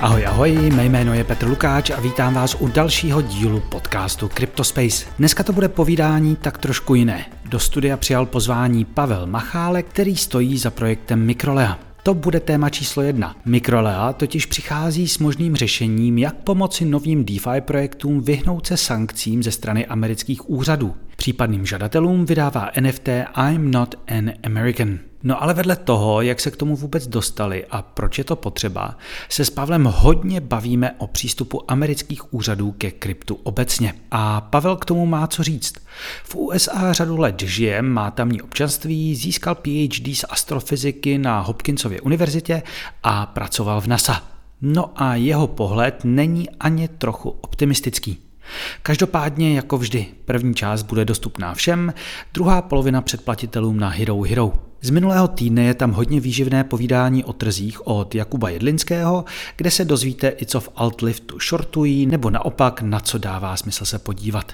Ahoj, 0.00 0.26
ahoj, 0.26 0.70
mé 0.74 0.84
jméno 0.84 1.14
je 1.14 1.24
Petr 1.24 1.46
Lukáč 1.46 1.90
a 1.90 2.00
vítám 2.00 2.34
vás 2.34 2.56
u 2.60 2.68
dalšího 2.68 3.22
dílu 3.22 3.60
podcastu 3.60 4.28
CryptoSpace. 4.28 5.06
Dneska 5.18 5.42
to 5.42 5.52
bude 5.52 5.68
povídání 5.68 6.36
tak 6.36 6.58
trošku 6.58 6.94
jiné. 6.94 7.26
Do 7.44 7.58
studia 7.58 7.96
přijal 7.96 8.26
pozvání 8.26 8.84
Pavel 8.84 9.26
Machálek, 9.26 9.86
který 9.86 10.16
stojí 10.16 10.58
za 10.58 10.70
projektem 10.70 11.26
Mikrolea. 11.26 11.78
To 12.02 12.14
bude 12.14 12.40
téma 12.40 12.70
číslo 12.70 13.02
jedna. 13.02 13.36
Mikrolea 13.44 14.12
totiž 14.12 14.46
přichází 14.46 15.08
s 15.08 15.18
možným 15.18 15.56
řešením, 15.56 16.18
jak 16.18 16.34
pomoci 16.34 16.84
novým 16.84 17.24
DeFi 17.24 17.60
projektům 17.60 18.20
vyhnout 18.20 18.66
se 18.66 18.76
sankcím 18.76 19.42
ze 19.42 19.50
strany 19.50 19.86
amerických 19.86 20.50
úřadů. 20.50 20.94
Případným 21.16 21.66
žadatelům 21.66 22.24
vydává 22.24 22.70
NFT 22.80 23.08
I'm 23.50 23.70
not 23.70 23.94
an 24.08 24.32
American. 24.46 25.09
No 25.22 25.42
ale 25.42 25.54
vedle 25.54 25.76
toho, 25.76 26.22
jak 26.22 26.40
se 26.40 26.50
k 26.50 26.56
tomu 26.56 26.76
vůbec 26.76 27.06
dostali 27.06 27.66
a 27.70 27.82
proč 27.82 28.18
je 28.18 28.24
to 28.24 28.36
potřeba, 28.36 28.96
se 29.28 29.44
s 29.44 29.50
Pavlem 29.50 29.84
hodně 29.84 30.40
bavíme 30.40 30.92
o 30.98 31.06
přístupu 31.06 31.70
amerických 31.70 32.34
úřadů 32.34 32.72
ke 32.72 32.90
kryptu 32.90 33.34
obecně. 33.42 33.94
A 34.10 34.40
Pavel 34.40 34.76
k 34.76 34.84
tomu 34.84 35.06
má 35.06 35.26
co 35.26 35.42
říct. 35.42 35.74
V 36.24 36.34
USA 36.34 36.92
řadu 36.92 37.16
let 37.16 37.42
žije, 37.42 37.82
má 37.82 38.10
tamní 38.10 38.42
občanství, 38.42 39.14
získal 39.14 39.54
PhD 39.54 40.16
z 40.16 40.24
astrofyziky 40.28 41.18
na 41.18 41.40
Hopkinsově 41.40 42.00
univerzitě 42.00 42.62
a 43.02 43.26
pracoval 43.26 43.80
v 43.80 43.86
NASA. 43.86 44.22
No 44.60 45.02
a 45.02 45.14
jeho 45.14 45.46
pohled 45.46 46.00
není 46.04 46.50
ani 46.50 46.88
trochu 46.88 47.30
optimistický. 47.30 48.29
Každopádně, 48.82 49.56
jako 49.56 49.78
vždy, 49.78 50.06
první 50.24 50.54
část 50.54 50.82
bude 50.82 51.04
dostupná 51.04 51.54
všem, 51.54 51.94
druhá 52.34 52.62
polovina 52.62 53.02
předplatitelům 53.02 53.80
na 53.80 53.88
Hero 53.88 54.20
Hero. 54.20 54.52
Z 54.82 54.90
minulého 54.90 55.28
týdne 55.28 55.64
je 55.64 55.74
tam 55.74 55.92
hodně 55.92 56.20
výživné 56.20 56.64
povídání 56.64 57.24
o 57.24 57.32
trzích 57.32 57.86
od 57.86 58.14
Jakuba 58.14 58.50
Jedlinského, 58.50 59.24
kde 59.56 59.70
se 59.70 59.84
dozvíte 59.84 60.32
i 60.42 60.46
co 60.46 60.60
v 60.60 60.68
Altliftu 60.76 61.38
shortují, 61.38 62.06
nebo 62.06 62.30
naopak 62.30 62.82
na 62.82 63.00
co 63.00 63.18
dává 63.18 63.56
smysl 63.56 63.84
se 63.84 63.98
podívat. 63.98 64.52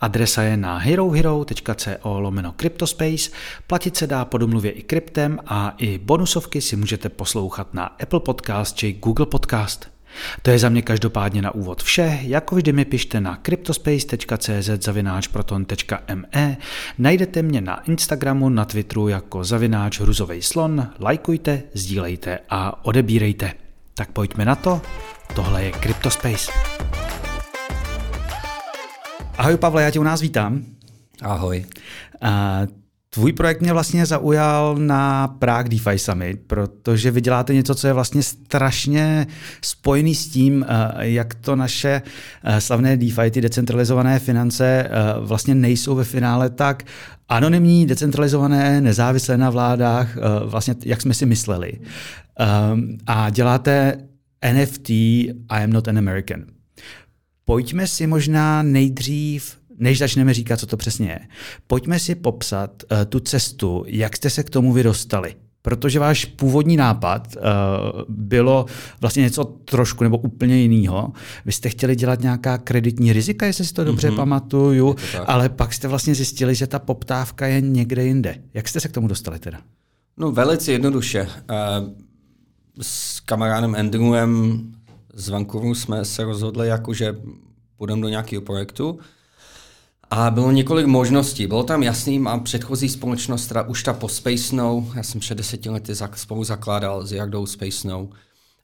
Adresa 0.00 0.42
je 0.42 0.56
na 0.56 0.78
herohero.co 0.78 2.18
lomeno 2.18 2.54
Cryptospace, 2.56 3.30
platit 3.66 3.96
se 3.96 4.06
dá 4.06 4.24
po 4.24 4.38
domluvě 4.38 4.70
i 4.70 4.82
kryptem 4.82 5.38
a 5.46 5.74
i 5.78 5.98
bonusovky 5.98 6.60
si 6.60 6.76
můžete 6.76 7.08
poslouchat 7.08 7.74
na 7.74 7.84
Apple 7.84 8.20
Podcast 8.20 8.76
či 8.76 8.92
Google 8.92 9.26
Podcast. 9.26 9.99
To 10.42 10.50
je 10.50 10.58
za 10.58 10.68
mě 10.68 10.82
každopádně 10.82 11.42
na 11.42 11.54
úvod 11.54 11.82
vše. 11.82 12.18
Jako 12.22 12.56
vždy 12.56 12.72
mi 12.72 12.84
pište 12.84 13.20
na 13.20 13.38
cryptospace.cz 13.42 14.84
zavináč 14.84 15.26
proton.me. 15.26 16.56
Najdete 16.98 17.42
mě 17.42 17.60
na 17.60 17.80
Instagramu, 17.80 18.48
na 18.48 18.64
Twitteru 18.64 19.08
jako 19.08 19.44
zavináč 19.44 20.00
hruzovej 20.00 20.42
slon. 20.42 20.88
Lajkujte, 21.00 21.62
sdílejte 21.74 22.38
a 22.50 22.84
odebírejte. 22.84 23.52
Tak 23.94 24.10
pojďme 24.10 24.44
na 24.44 24.54
to. 24.54 24.80
Tohle 25.34 25.64
je 25.64 25.72
Cryptospace. 25.72 26.52
Ahoj 29.38 29.56
Pavle, 29.56 29.82
já 29.82 29.90
tě 29.90 30.00
u 30.00 30.02
nás 30.02 30.20
vítám. 30.20 30.64
Ahoj. 31.22 31.64
Tvůj 33.14 33.32
projekt 33.32 33.60
mě 33.60 33.72
vlastně 33.72 34.06
zaujal 34.06 34.76
na 34.76 35.28
Prague 35.28 35.70
DeFi 35.70 35.98
Summit, 35.98 36.40
protože 36.46 37.10
vy 37.10 37.20
děláte 37.20 37.54
něco, 37.54 37.74
co 37.74 37.86
je 37.86 37.92
vlastně 37.92 38.22
strašně 38.22 39.26
spojený 39.62 40.14
s 40.14 40.28
tím, 40.28 40.66
eh, 40.68 41.08
jak 41.08 41.34
to 41.34 41.56
naše 41.56 42.02
eh, 42.44 42.60
slavné 42.60 42.96
DeFi, 42.96 43.30
ty 43.30 43.40
decentralizované 43.40 44.18
finance, 44.18 44.64
eh, 44.64 44.90
vlastně 45.20 45.54
nejsou 45.54 45.94
ve 45.94 46.04
finále 46.04 46.50
tak 46.50 46.82
anonymní, 47.28 47.86
decentralizované, 47.86 48.80
nezávislé 48.80 49.38
na 49.38 49.50
vládách, 49.50 50.16
vlastně 50.44 50.74
jak 50.84 51.02
jsme 51.02 51.14
si 51.14 51.26
mysleli. 51.26 51.72
A 53.06 53.30
děláte 53.30 53.96
NFT 54.52 54.90
I 54.90 55.64
am 55.64 55.72
not 55.72 55.88
an 55.88 55.98
American. 55.98 56.44
Pojďme 57.44 57.86
si 57.86 58.06
možná 58.06 58.62
nejdřív 58.62 59.59
než 59.80 59.98
začneme 59.98 60.34
říkat, 60.34 60.60
co 60.60 60.66
to 60.66 60.76
přesně 60.76 61.06
je, 61.08 61.20
pojďme 61.66 61.98
si 61.98 62.14
popsat 62.14 62.82
uh, 62.82 62.98
tu 63.08 63.20
cestu, 63.20 63.84
jak 63.86 64.16
jste 64.16 64.30
se 64.30 64.42
k 64.42 64.50
tomu 64.50 64.72
vydostali. 64.72 65.34
Protože 65.62 65.98
váš 65.98 66.24
původní 66.24 66.76
nápad 66.76 67.36
uh, 67.36 67.42
bylo 68.08 68.66
vlastně 69.00 69.22
něco 69.22 69.44
trošku 69.44 70.04
nebo 70.04 70.18
úplně 70.18 70.56
jiného. 70.56 71.12
Vy 71.44 71.52
jste 71.52 71.68
chtěli 71.68 71.96
dělat 71.96 72.20
nějaká 72.20 72.58
kreditní 72.58 73.12
rizika, 73.12 73.46
jestli 73.46 73.64
si 73.64 73.74
to 73.74 73.84
dobře 73.84 74.10
mm-hmm. 74.10 74.16
pamatuju, 74.16 74.96
to 75.12 75.30
ale 75.30 75.48
pak 75.48 75.72
jste 75.72 75.88
vlastně 75.88 76.14
zjistili, 76.14 76.54
že 76.54 76.66
ta 76.66 76.78
poptávka 76.78 77.46
je 77.46 77.60
někde 77.60 78.04
jinde. 78.04 78.42
Jak 78.54 78.68
jste 78.68 78.80
se 78.80 78.88
k 78.88 78.92
tomu 78.92 79.08
dostali 79.08 79.38
teda? 79.38 79.58
No 80.16 80.32
velice 80.32 80.72
jednoduše. 80.72 81.22
Uh, 81.22 81.28
s 82.82 83.20
kamarádem 83.20 83.74
Andrewem 83.74 84.62
z 85.14 85.28
Vancouveru 85.28 85.74
jsme 85.74 86.04
se 86.04 86.24
rozhodli, 86.24 86.68
jako, 86.68 86.94
že 86.94 87.16
půjdeme 87.76 88.02
do 88.02 88.08
nějakého 88.08 88.42
projektu 88.42 88.98
a 90.10 90.30
bylo 90.30 90.50
několik 90.50 90.86
možností. 90.86 91.46
Bylo 91.46 91.62
tam 91.62 91.82
jasný, 91.82 92.18
mám 92.18 92.44
předchozí 92.44 92.88
společnost, 92.88 93.44
která 93.44 93.62
už 93.62 93.82
ta 93.82 93.92
po 93.92 94.08
Spacenou, 94.08 94.90
já 94.94 95.02
jsem 95.02 95.20
před 95.20 95.38
deseti 95.38 95.70
lety 95.70 95.92
spolu 96.14 96.44
zakládal 96.44 97.06
s 97.06 97.12
Jardou 97.12 97.46
Spacenou. 97.46 98.10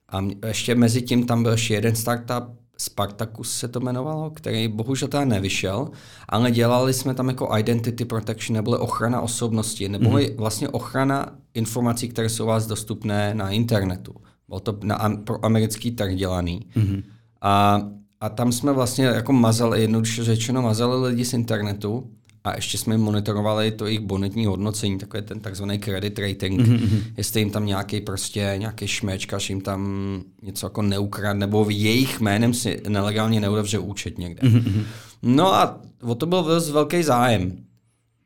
A 0.09 0.25
ještě 0.47 0.75
mezi 0.75 1.03
tím 1.03 1.27
tam 1.27 1.43
byl 1.43 1.53
ještě 1.53 1.75
jeden 1.75 1.97
startup, 1.97 2.45
Spartacus 2.79 3.59
se 3.59 3.69
to 3.69 3.81
jmenovalo, 3.81 4.31
který 4.31 4.69
bohužel 4.69 5.09
teda 5.09 5.25
nevyšel, 5.25 5.91
ale 6.29 6.51
dělali 6.51 6.95
jsme 6.95 7.15
tam 7.15 7.29
jako 7.29 7.57
identity 7.59 8.05
protection, 8.05 8.57
nebo 8.57 8.71
ochrana 8.71 9.21
osobnosti, 9.21 9.89
nebo 9.89 10.11
mm-hmm. 10.11 10.37
vlastně 10.37 10.69
ochrana 10.69 11.33
informací, 11.55 12.09
které 12.09 12.29
jsou 12.29 12.47
vás 12.47 12.67
dostupné 12.67 13.35
na 13.35 13.51
internetu. 13.51 14.15
Bylo 14.49 14.61
to 14.61 14.79
na, 14.83 15.13
pro 15.25 15.45
americký 15.45 15.91
trh 15.91 16.15
dělaný. 16.15 16.61
Mm-hmm. 16.77 17.03
A 17.41 17.81
a 18.21 18.29
tam 18.29 18.53
jsme 18.53 18.73
vlastně 18.73 19.05
jako 19.05 19.33
mazali, 19.33 19.81
jednoduše 19.81 20.25
řečeno, 20.25 20.63
mazali 20.63 21.09
lidi 21.09 21.25
z 21.25 21.33
internetu 21.33 22.11
a 22.45 22.55
ještě 22.55 22.79
jsme 22.79 22.99
monitorovali 22.99 23.71
to 23.71 23.87
jejich 23.87 24.01
bonitní 24.01 24.47
hodnocení, 24.47 24.99
takový 24.99 25.23
ten 25.23 25.41
takzvaný 25.41 25.79
credit 25.79 26.19
rating, 26.19 26.61
mm-hmm. 26.61 27.01
jestli 27.17 27.41
jim 27.41 27.51
tam 27.51 27.67
nějaký 27.67 28.01
prostě 28.01 28.55
nějaký 28.57 28.87
šmečkař 28.87 29.51
jim 29.51 29.61
tam 29.61 30.23
něco 30.43 30.67
jako 30.67 30.83
neukrad, 30.83 31.37
nebo 31.37 31.65
v 31.65 31.71
jejich 31.71 32.21
jménem 32.21 32.55
si 32.55 32.83
nelegálně 32.89 33.41
neudavře 33.41 33.79
účet 33.79 34.19
někde. 34.19 34.49
Mm-hmm. 34.49 34.85
No 35.23 35.55
a 35.55 35.81
o 36.03 36.15
to 36.15 36.27
byl 36.27 36.61
velký 36.73 37.03
zájem. 37.03 37.57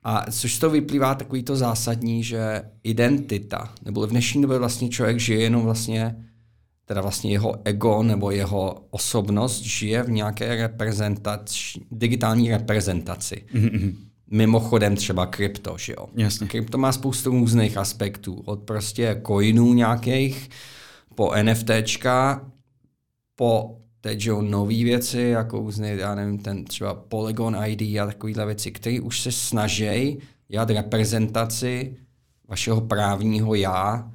A 0.03 0.31
což 0.31 0.59
to 0.59 0.71
vyplývá 0.71 1.15
takový 1.15 1.43
to 1.43 1.57
zásadní, 1.57 2.25
že 2.25 2.63
identita, 2.85 3.73
nebo 3.85 4.07
v 4.07 4.11
dnešní 4.11 4.43
době 4.43 4.59
vlastně 4.59 4.89
člověk 4.89 5.19
žije 5.19 5.41
jenom 5.41 5.63
vlastně 5.63 6.17
teda 6.91 7.01
vlastně 7.01 7.33
jeho 7.33 7.55
ego 7.65 8.03
nebo 8.03 8.31
jeho 8.31 8.87
osobnost 8.91 9.61
žije 9.61 10.03
v 10.03 10.11
nějaké 10.11 10.57
reprezentaci, 10.57 11.81
digitální 11.91 12.51
reprezentaci. 12.51 13.45
Mm-hmm. 13.55 13.95
Mimochodem 14.31 14.97
třeba 14.97 15.27
krypto, 15.27 15.75
že 15.79 15.95
jo. 15.99 16.09
Jasně. 16.17 16.47
Krypto 16.47 16.79
má 16.79 16.93
spoustu 16.93 17.31
různých 17.31 17.77
aspektů, 17.77 18.43
od 18.45 18.61
prostě 18.61 19.23
coinů 19.27 19.75
nějakých, 19.75 20.51
po 21.15 21.33
NFTčka, 21.43 22.51
po 23.35 23.79
teď, 24.01 24.21
že 24.21 24.33
nové 24.41 24.85
věci, 24.85 25.21
jako 25.21 25.59
různý, 25.59 25.89
já 25.97 26.15
nevím, 26.15 26.39
ten 26.39 26.65
třeba 26.65 26.95
Polygon 26.95 27.57
ID 27.67 27.83
a 28.01 28.07
takovéhle 28.07 28.47
věci, 28.47 28.71
které 28.71 29.01
už 29.01 29.21
se 29.21 29.33
snaží 29.33 30.19
dělat 30.49 30.71
reprezentaci 30.71 31.97
vašeho 32.49 32.81
právního 32.81 33.55
já 33.55 34.11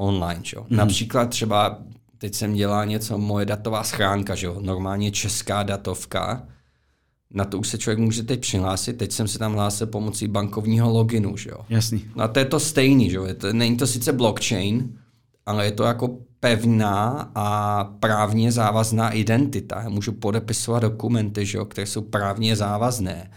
online. 0.00 0.42
Čo? 0.42 0.66
Mm. 0.70 0.76
Například 0.76 1.30
třeba 1.30 1.78
teď 2.18 2.34
jsem 2.34 2.54
dělal 2.54 2.86
něco, 2.86 3.18
moje 3.18 3.46
datová 3.46 3.84
schránka, 3.84 4.34
že 4.34 4.46
jo? 4.46 4.56
normálně 4.60 5.10
česká 5.10 5.62
datovka, 5.62 6.42
na 7.30 7.44
to 7.44 7.58
už 7.58 7.68
se 7.68 7.78
člověk 7.78 7.98
může 7.98 8.22
teď 8.22 8.40
přihlásit, 8.40 8.92
teď 8.92 9.12
jsem 9.12 9.28
se 9.28 9.38
tam 9.38 9.52
hlásil 9.52 9.86
pomocí 9.86 10.28
bankovního 10.28 10.90
loginu, 10.90 11.36
že 11.36 11.50
jo. 11.50 11.58
Jasný. 11.68 12.04
No 12.16 12.24
a 12.24 12.28
to 12.28 12.38
je 12.38 12.44
to 12.44 12.60
stejný, 12.60 13.10
že 13.10 13.16
jo. 13.16 13.26
To, 13.36 13.52
není 13.52 13.76
to 13.76 13.86
sice 13.86 14.12
blockchain, 14.12 14.98
ale 15.46 15.64
je 15.64 15.72
to 15.72 15.84
jako 15.84 16.18
pevná 16.40 17.30
a 17.34 17.84
právně 17.84 18.52
závazná 18.52 19.10
identita. 19.10 19.80
Já 19.82 19.88
můžu 19.88 20.12
podepisovat 20.12 20.80
dokumenty, 20.80 21.46
že 21.46 21.58
jo, 21.58 21.64
které 21.64 21.86
jsou 21.86 22.00
právně 22.00 22.56
závazné. 22.56 23.30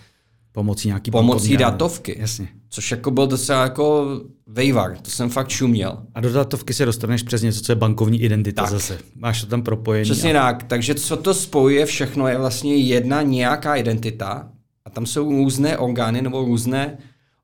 Pomocí 0.52 0.88
nějaký 0.88 1.12
Pomocí 1.12 1.58
datovky. 1.58 2.16
Jasně. 2.20 2.48
Což 2.70 2.92
jako 2.92 3.12
byl 3.12 3.28
docela 3.28 3.64
jako 3.64 4.08
vejvar, 4.48 4.98
to 4.98 5.12
jsem 5.12 5.30
fakt 5.30 5.50
šuměl. 5.50 5.98
A 6.16 6.22
do 6.22 6.34
datovky 6.34 6.74
se 6.74 6.86
dostaneš 6.86 7.24
přes 7.24 7.42
něco, 7.42 7.62
co 7.62 7.72
je 7.72 7.76
bankovní 7.76 8.22
identita 8.22 8.62
tak. 8.62 8.72
zase. 8.72 9.00
Máš 9.16 9.42
to 9.42 9.48
tam 9.48 9.62
propojené. 9.62 10.04
Přesně 10.04 10.40
a... 10.40 10.44
tak, 10.44 10.64
takže 10.64 10.96
co 10.96 11.18
to 11.18 11.34
spojuje 11.34 11.86
všechno 11.86 12.28
je 12.28 12.38
vlastně 12.38 12.76
jedna 12.76 13.22
nějaká 13.22 13.76
identita 13.76 14.50
a 14.86 14.90
tam 14.90 15.06
jsou 15.06 15.30
různé 15.30 15.78
orgány 15.78 16.22
nebo 16.22 16.46
různé 16.46 16.98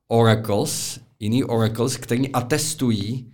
oracles, 0.08 1.00
jiný 1.20 1.44
oracles, 1.44 1.96
který 1.96 2.32
atestují 2.32 3.32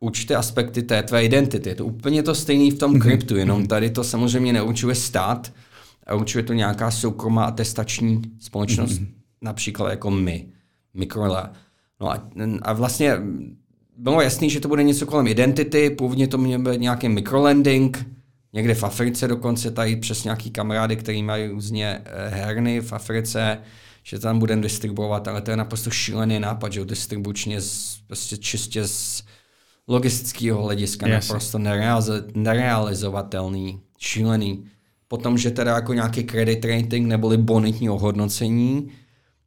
určité 0.00 0.36
aspekty 0.36 0.82
té 0.82 1.02
tvé 1.02 1.24
identity. 1.24 1.68
Je 1.68 1.74
to 1.74 1.86
úplně 1.86 2.22
to 2.22 2.34
stejné 2.34 2.70
v 2.70 2.78
tom 2.78 2.90
mhm. 2.90 3.00
kryptu, 3.00 3.36
jenom 3.36 3.66
tady 3.66 3.90
to 3.90 4.04
samozřejmě 4.04 4.52
neurčuje 4.52 4.94
stát, 4.94 5.52
určuje 6.14 6.44
to 6.44 6.52
nějaká 6.52 6.90
soukromá 6.90 7.44
atestační 7.44 8.22
společnost, 8.38 8.92
mm-hmm. 8.92 9.08
například 9.42 9.90
jako 9.90 10.10
my, 10.10 10.48
Microla. 10.94 11.52
No 12.00 12.10
a, 12.10 12.28
a 12.62 12.72
vlastně 12.72 13.16
bylo 13.96 14.20
jasný, 14.20 14.50
že 14.50 14.60
to 14.60 14.68
bude 14.68 14.82
něco 14.82 15.06
kolem 15.06 15.26
identity, 15.26 15.90
původně 15.90 16.28
to 16.28 16.38
měl 16.38 16.58
být 16.58 16.80
nějaký 16.80 17.08
microlending, 17.08 18.06
někde 18.52 18.74
v 18.74 18.84
Africe 18.84 19.28
dokonce 19.28 19.70
tady 19.70 19.96
přes 19.96 20.24
nějaký 20.24 20.50
kamarády, 20.50 20.96
který 20.96 21.22
mají 21.22 21.48
různě 21.48 22.02
eh, 22.04 22.28
herny 22.28 22.80
v 22.80 22.92
Africe, 22.92 23.58
že 24.02 24.18
tam 24.18 24.38
budeme 24.38 24.62
distribuovat, 24.62 25.28
ale 25.28 25.40
to 25.40 25.50
je 25.50 25.56
naprosto 25.56 25.90
šílený 25.90 26.40
nápad, 26.40 26.72
že 26.72 26.84
distribučně 26.84 27.60
z, 27.60 27.98
prostě 28.06 28.36
čistě 28.36 28.86
z 28.86 29.24
logistického 29.88 30.62
hlediska 30.62 31.08
yes. 31.08 31.28
naprosto 31.28 31.58
nerealizovatelný, 32.34 33.80
šílený. 33.98 34.64
Potom, 35.10 35.38
že 35.38 35.50
teda 35.50 35.74
jako 35.74 35.94
nějaký 35.94 36.24
credit 36.24 36.64
rating 36.64 37.06
neboli 37.06 37.36
bonitní 37.36 37.90
ohodnocení, 37.90 38.88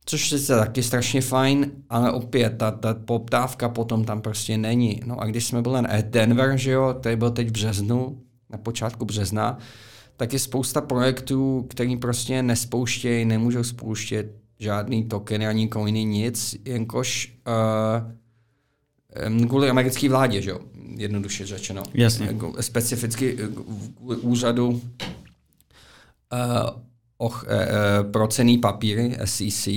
což 0.06 0.32
je 0.32 0.40
taky 0.40 0.84
strašně 0.84 1.22
fajn, 1.22 1.72
ale 1.90 2.12
opět 2.12 2.50
ta, 2.58 2.72
ta 2.72 2.94
poptávka 2.94 3.70
potom 3.70 4.06
tam 4.06 4.22
prostě 4.22 4.58
není. 4.58 5.02
No 5.06 5.22
a 5.22 5.26
když 5.26 5.46
jsme 5.46 5.62
byli 5.62 5.82
na 5.82 5.90
Denver, 6.02 6.58
že 6.58 6.72
jo, 6.72 6.96
který 7.00 7.16
byl 7.16 7.32
teď 7.32 7.48
v 7.48 7.52
březnu, 7.52 8.22
na 8.50 8.58
počátku 8.58 9.06
března, 9.06 9.58
tak 10.18 10.34
je 10.34 10.40
spousta 10.40 10.82
projektů, 10.82 11.66
který 11.70 11.98
prostě 11.98 12.44
nespouštějí, 12.44 13.26
nemůžou 13.26 13.64
spouštět 13.64 14.36
žádný 14.60 15.04
token, 15.04 15.48
ani 15.48 15.70
coiny, 15.70 16.06
nic, 16.06 16.56
jenkož 16.66 17.38
uh, 19.28 19.48
kvůli 19.48 19.70
americké 19.70 20.10
vládě, 20.10 20.42
že 20.42 20.50
jo, 20.50 20.60
jednoduše 20.98 21.46
řečeno. 21.46 21.84
Jasně. 21.94 22.36
Specificky 22.60 23.38
kvůli 23.98 24.18
úřadu 24.18 24.82
och, 27.18 27.44
uh, 27.44 28.12
pro 28.12 28.28
cený 28.28 28.58
papíry 28.58 29.18
SEC 29.26 29.68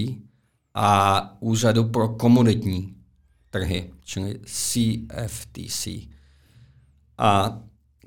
a 0.75 1.37
úřadu 1.41 1.85
pro 1.85 2.08
komoditní 2.08 2.94
trhy, 3.50 3.91
čili 4.05 4.41
CFTC. 4.44 5.88
A 7.19 7.58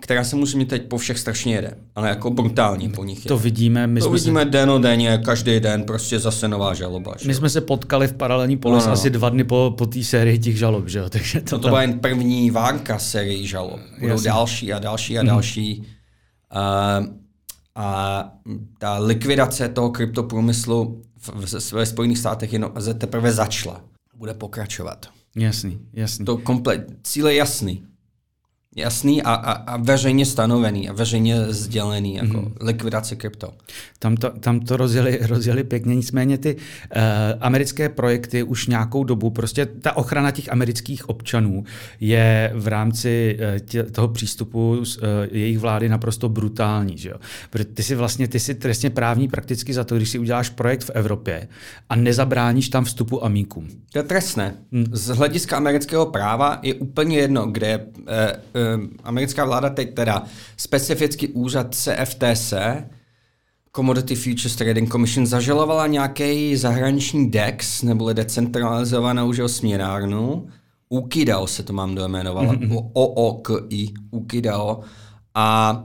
která 0.01 0.23
se 0.23 0.35
musí 0.35 0.65
teď 0.65 0.87
po 0.87 0.97
všech 0.97 1.19
strašně 1.19 1.55
jede, 1.55 1.77
ale 1.95 2.09
jako 2.09 2.29
brutálně 2.29 2.89
po 2.89 3.03
nich 3.03 3.25
To 3.25 3.37
vidíme. 3.37 3.87
My 3.87 3.99
to 3.99 4.05
jsme 4.05 4.13
vidíme 4.13 4.41
se... 4.41 4.45
den 4.45 4.69
o 4.69 4.79
denně, 4.79 5.21
každý 5.25 5.59
den, 5.59 5.83
prostě 5.83 6.19
zase 6.19 6.47
nová 6.47 6.73
žaloba. 6.73 7.15
Že? 7.19 7.27
My 7.27 7.33
jsme 7.33 7.49
se 7.49 7.61
potkali 7.61 8.07
v 8.07 8.13
paralelní 8.13 8.57
polis 8.57 8.83
no, 8.83 8.87
no. 8.87 8.93
asi 8.93 9.09
dva 9.09 9.29
dny 9.29 9.43
po, 9.43 9.75
po 9.77 9.85
té 9.85 10.03
sérii 10.03 10.39
těch 10.39 10.57
žalob, 10.57 10.87
že 10.87 10.99
jo? 10.99 11.05
Takže 11.09 11.41
to, 11.41 11.55
no 11.55 11.59
to 11.59 11.63
tam... 11.63 11.71
byla 11.71 11.81
jen 11.81 11.99
první 11.99 12.51
vánka 12.51 12.99
sérii 12.99 13.47
žalob. 13.47 13.79
Budou 13.99 14.13
Jasně. 14.13 14.29
další 14.29 14.73
a 14.73 14.79
další 14.79 15.19
a 15.19 15.21
mhm. 15.21 15.27
další. 15.27 15.79
Mm. 15.79 17.05
Uh, 17.05 17.19
a 17.79 18.31
ta 18.77 18.97
likvidace 18.97 19.69
toho 19.69 19.89
kryptoprůmyslu 19.89 21.01
ve 21.73 21.85
Spojených 21.85 22.17
státech 22.17 22.53
jenom 22.53 22.71
teprve 22.97 23.31
začala. 23.31 23.81
Bude 24.15 24.33
pokračovat. 24.33 25.05
Jasný, 25.35 25.79
jasný. 25.93 26.25
To 26.25 26.37
komplet, 26.37 26.87
cíle 27.03 27.35
jasný 27.35 27.88
jasný 28.75 29.23
a, 29.23 29.33
a, 29.33 29.51
a 29.51 29.77
veřejně 29.77 30.25
stanovený 30.25 30.89
a 30.89 30.93
veřejně 30.93 31.45
sdělený 31.49 32.15
jako 32.15 32.37
mm-hmm. 32.37 32.51
likvidace 32.61 33.15
krypto. 33.15 33.53
Tam 33.99 34.17
to, 34.17 34.29
tam 34.29 34.59
to 34.59 34.77
rozjeli, 34.77 35.19
rozjeli 35.21 35.63
pěkně, 35.63 35.95
nicméně 35.95 36.37
ty 36.37 36.55
uh, 36.55 37.01
americké 37.39 37.89
projekty 37.89 38.43
už 38.43 38.67
nějakou 38.67 39.03
dobu, 39.03 39.29
prostě 39.29 39.65
ta 39.65 39.97
ochrana 39.97 40.31
těch 40.31 40.51
amerických 40.51 41.09
občanů 41.09 41.63
je 41.99 42.51
v 42.55 42.67
rámci 42.67 43.39
uh, 43.39 43.59
tě, 43.59 43.83
toho 43.83 44.07
přístupu 44.07 44.69
uh, 44.69 44.85
jejich 45.31 45.59
vlády 45.59 45.89
naprosto 45.89 46.29
brutální. 46.29 46.97
Že 46.97 47.09
jo? 47.09 47.15
Protože 47.49 47.65
ty 47.65 47.83
si 47.83 47.95
vlastně 47.95 48.27
ty 48.27 48.39
si 48.39 48.55
trestně 48.55 48.89
právní 48.89 49.27
prakticky 49.27 49.73
za 49.73 49.83
to, 49.83 49.95
když 49.95 50.09
si 50.09 50.19
uděláš 50.19 50.49
projekt 50.49 50.83
v 50.83 50.91
Evropě 50.93 51.47
a 51.89 51.95
nezabráníš 51.95 52.69
tam 52.69 52.85
vstupu 52.85 53.25
amíkům. 53.25 53.67
To 53.91 53.99
je 53.99 54.03
trestné. 54.03 54.55
Hmm. 54.71 54.85
Z 54.91 55.07
hlediska 55.07 55.57
amerického 55.57 56.05
práva 56.05 56.59
je 56.61 56.73
úplně 56.73 57.17
jedno, 57.17 57.45
kde 57.45 57.77
uh, 57.77 58.58
americká 59.03 59.45
vláda 59.45 59.69
teď 59.69 59.93
teda 59.93 60.23
specificky 60.57 61.27
úřad 61.27 61.75
CFTC, 61.75 62.53
Commodity 63.75 64.15
Futures 64.15 64.55
Trading 64.55 64.91
Commission, 64.91 65.27
zažalovala 65.27 65.87
nějaký 65.87 66.55
zahraniční 66.55 67.31
DEX, 67.31 67.83
neboli 67.83 68.13
decentralizovanou 68.13 69.33
že 69.33 69.47
směnárnu, 69.47 70.47
UKIDAO 70.89 71.47
se 71.47 71.63
to 71.63 71.73
mám 71.73 71.95
dojmenovat, 71.95 72.45
mm-hmm. 72.45 72.89
OOKI, 72.93 73.93
UKIDAO. 74.11 74.79
A 75.35 75.83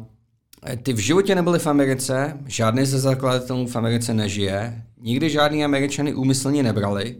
ty 0.82 0.92
v 0.92 0.98
životě 0.98 1.34
nebyly 1.34 1.58
v 1.58 1.66
Americe, 1.66 2.38
žádný 2.46 2.86
ze 2.86 2.98
zakladatelů 2.98 3.66
v 3.66 3.76
Americe 3.76 4.14
nežije, 4.14 4.82
nikdy 5.00 5.30
žádný 5.30 5.64
Američany 5.64 6.14
úmyslně 6.14 6.62
nebrali, 6.62 7.16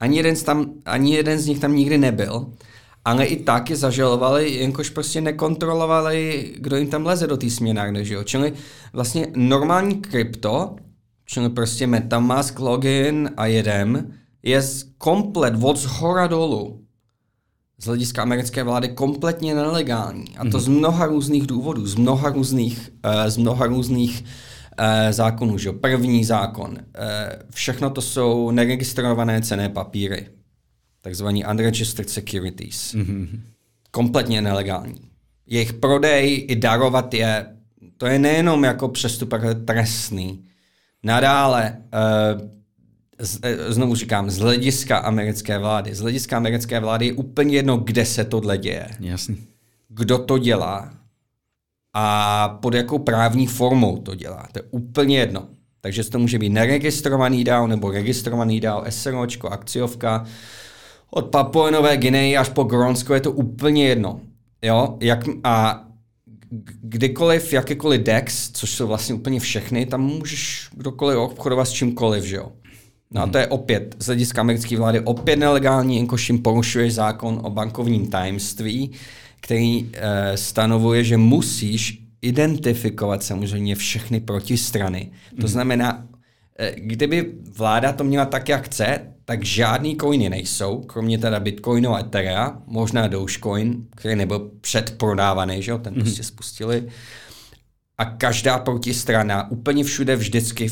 ani 0.00 0.16
jeden, 0.16 0.36
z 0.36 0.42
tam, 0.42 0.72
ani 0.84 1.14
jeden 1.14 1.38
z 1.38 1.46
nich 1.46 1.58
tam 1.58 1.76
nikdy 1.76 1.98
nebyl 1.98 2.46
ale 3.06 3.24
i 3.24 3.36
tak 3.36 3.70
je 3.70 3.76
zažalovali, 3.76 4.50
jenkož 4.50 4.90
prostě 4.90 5.20
nekontrolovali, 5.20 6.50
kdo 6.58 6.76
jim 6.76 6.90
tam 6.90 7.06
leze 7.06 7.26
do 7.26 7.36
té 7.36 7.50
směnárny, 7.50 8.04
že 8.04 8.14
jo. 8.14 8.24
Čili 8.24 8.52
vlastně 8.92 9.26
normální 9.36 9.94
krypto, 9.94 10.76
čili 11.26 11.48
prostě 11.48 11.86
Metamask, 11.86 12.58
login 12.58 13.30
a 13.36 13.46
jedem, 13.46 14.12
je 14.42 14.62
komplet 14.98 15.54
od 15.62 15.76
zhora 15.76 16.26
dolů 16.26 16.82
z 17.78 17.86
hlediska 17.86 18.22
americké 18.22 18.62
vlády 18.62 18.88
kompletně 18.88 19.54
nelegální. 19.54 20.36
A 20.36 20.44
to 20.44 20.50
mm-hmm. 20.50 20.60
z 20.60 20.68
mnoha 20.68 21.06
různých 21.06 21.46
důvodů, 21.46 21.86
z 21.86 21.94
mnoha 21.94 22.28
různých, 22.28 22.90
uh, 23.04 23.30
z 23.30 23.36
mnoha 23.36 23.66
různých 23.66 24.24
uh, 24.24 24.86
zákonů. 25.12 25.58
Že? 25.58 25.72
První 25.72 26.24
zákon. 26.24 26.70
Uh, 26.70 26.78
všechno 27.50 27.90
to 27.90 28.00
jsou 28.00 28.50
neregistrované 28.50 29.42
cené 29.42 29.68
papíry 29.68 30.26
takzvaný 31.06 31.44
unregistered 31.44 32.10
securities. 32.10 32.94
Mm-hmm. 32.94 33.40
Kompletně 33.90 34.42
nelegální. 34.42 35.00
Jejich 35.46 35.72
prodej 35.72 36.46
i 36.48 36.56
darovat 36.56 37.14
je, 37.14 37.46
to 37.96 38.06
je 38.06 38.18
nejenom 38.18 38.64
jako 38.64 38.88
přestupek 38.88 39.42
trestný. 39.64 40.44
Nadále, 41.02 41.76
uh, 41.78 42.48
z, 43.18 43.36
uh, 43.36 43.72
znovu 43.72 43.94
říkám, 43.94 44.30
z 44.30 44.38
hlediska 44.38 44.98
americké 44.98 45.58
vlády, 45.58 45.94
z 45.94 46.00
hlediska 46.00 46.36
americké 46.36 46.80
vlády 46.80 47.06
je 47.06 47.12
úplně 47.12 47.56
jedno, 47.56 47.76
kde 47.76 48.04
se 48.04 48.24
tohle 48.24 48.58
děje. 48.58 48.88
Jasný. 49.00 49.36
Kdo 49.88 50.18
to 50.18 50.38
dělá 50.38 50.90
a 51.94 52.48
pod 52.48 52.74
jakou 52.74 52.98
právní 52.98 53.46
formou 53.46 53.98
to 53.98 54.14
dělá. 54.14 54.48
To 54.52 54.58
je 54.58 54.62
úplně 54.70 55.18
jedno. 55.18 55.48
Takže 55.80 56.04
to 56.04 56.18
může 56.18 56.38
být 56.38 56.50
neregistrovaný 56.50 57.44
dál 57.44 57.68
nebo 57.68 57.90
registrovaný 57.90 58.60
dál, 58.60 58.84
SROčko, 58.88 59.48
akciovka, 59.48 60.26
od 61.10 61.26
Papua 61.26 61.70
Nové 61.70 61.96
Guinei 61.96 62.36
až 62.36 62.48
po 62.48 62.64
Gronsko 62.64 63.14
je 63.14 63.20
to 63.20 63.32
úplně 63.32 63.88
jedno. 63.88 64.20
Jo, 64.62 64.96
jak, 65.00 65.24
a 65.44 65.84
kdykoliv, 66.82 67.52
jakýkoliv 67.52 68.00
DEX, 68.00 68.50
což 68.50 68.70
jsou 68.70 68.86
vlastně 68.86 69.14
úplně 69.14 69.40
všechny, 69.40 69.86
tam 69.86 70.02
můžeš 70.02 70.68
kdokoliv 70.72 71.18
obchodovat 71.18 71.68
s 71.68 71.72
čímkoliv, 71.72 72.24
že 72.24 72.36
jo. 72.36 72.52
No 73.10 73.22
a 73.22 73.26
to 73.26 73.38
je 73.38 73.46
opět 73.46 73.96
z 73.98 74.06
hlediska 74.06 74.40
americké 74.40 74.76
vlády 74.76 75.00
opět 75.00 75.36
nelegální, 75.36 75.96
jenkož 75.96 76.28
jim 76.28 76.38
porušuje 76.38 76.90
zákon 76.90 77.40
o 77.42 77.50
bankovním 77.50 78.06
tajemství, 78.06 78.90
který 79.40 79.90
e, 79.92 80.36
stanovuje, 80.36 81.04
že 81.04 81.16
musíš 81.16 82.02
identifikovat 82.22 83.22
samozřejmě 83.22 83.74
všechny 83.74 84.20
protistrany. 84.20 85.10
To 85.30 85.36
mhm. 85.36 85.48
znamená, 85.48 86.06
kdyby 86.74 87.32
vláda 87.56 87.92
to 87.92 88.04
měla 88.04 88.24
tak, 88.24 88.48
jak 88.48 88.64
chce, 88.64 88.98
tak 89.24 89.44
žádný 89.44 89.96
coiny 89.96 90.28
nejsou, 90.30 90.80
kromě 90.80 91.18
teda 91.18 91.40
Bitcoinu 91.40 91.94
a 91.94 92.00
Etherea, 92.00 92.58
možná 92.66 93.06
Dogecoin, 93.06 93.86
který 93.96 94.16
nebyl 94.16 94.50
předprodávaný, 94.60 95.62
že 95.62 95.70
jo, 95.70 95.78
ten 95.78 95.94
mm-hmm. 95.94 96.02
prostě 96.02 96.22
spustili. 96.22 96.88
A 97.98 98.04
každá 98.04 98.58
protistrana 98.58 99.50
úplně 99.50 99.84
všude 99.84 100.16
vždycky 100.16 100.70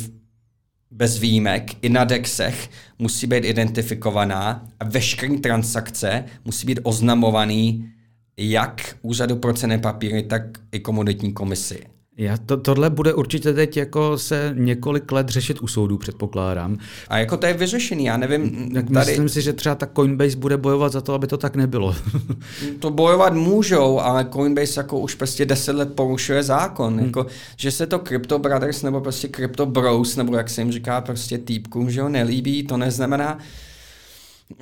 bez 0.91 1.19
výjimek, 1.19 1.85
i 1.85 1.89
na 1.89 2.05
dexech, 2.05 2.71
musí 2.99 3.27
být 3.27 3.45
identifikovaná 3.45 4.69
a 4.81 4.85
veškeré 4.85 5.39
transakce 5.39 6.25
musí 6.45 6.67
být 6.67 6.81
oznamovaný 6.83 7.91
jak 8.37 8.97
úřadu 9.03 9.37
pro 9.37 9.55
cené 9.55 9.79
papíry, 9.79 10.23
tak 10.23 10.43
i 10.73 10.81
komoditní 10.81 11.33
komisi. 11.33 11.94
Já 12.17 12.37
to, 12.37 12.57
tohle 12.57 12.91
bude 12.91 13.15
určitě 13.15 13.53
teď 13.53 13.77
jako 13.77 14.19
se 14.19 14.55
několik 14.57 15.13
let 15.13 15.29
řešit 15.29 15.63
u 15.63 15.67
soudů, 15.67 15.99
předpokládám. 15.99 16.79
A 17.09 17.19
jako 17.19 17.37
to 17.37 17.47
je 17.47 17.55
vyřešený, 17.55 18.05
já 18.05 18.17
nevím. 18.17 18.71
Tak 18.75 18.91
tady... 18.91 19.11
Myslím 19.11 19.29
si, 19.29 19.43
že 19.43 19.53
třeba 19.53 19.75
ta 19.75 19.87
Coinbase 19.87 20.37
bude 20.37 20.57
bojovat 20.57 20.93
za 20.93 21.01
to, 21.01 21.15
aby 21.15 21.27
to 21.27 21.37
tak 21.37 21.57
nebylo. 21.57 21.97
to 22.79 22.91
bojovat 22.91 23.35
můžou, 23.35 24.01
ale 24.01 24.27
Coinbase 24.33 24.81
jako 24.81 24.99
už 24.99 25.15
prostě 25.15 25.47
deset 25.47 25.73
let 25.73 25.95
porušuje 25.95 26.43
zákon. 26.43 26.95
Hmm. 26.95 27.07
Jako, 27.07 27.27
že 27.57 27.71
se 27.71 27.87
to 27.87 27.99
Crypto 27.99 28.39
Brothers 28.39 28.83
nebo 28.83 29.01
prostě 29.01 29.29
Crypto 29.29 29.67
Bros, 29.67 30.17
nebo 30.17 30.37
jak 30.37 30.51
se 30.51 30.61
jim 30.61 30.73
říká 30.73 31.01
prostě 31.01 31.39
týpkům, 31.39 31.91
že 31.91 32.03
ho 32.03 32.09
nelíbí, 32.09 32.63
to 32.63 32.77
neznamená, 32.77 33.39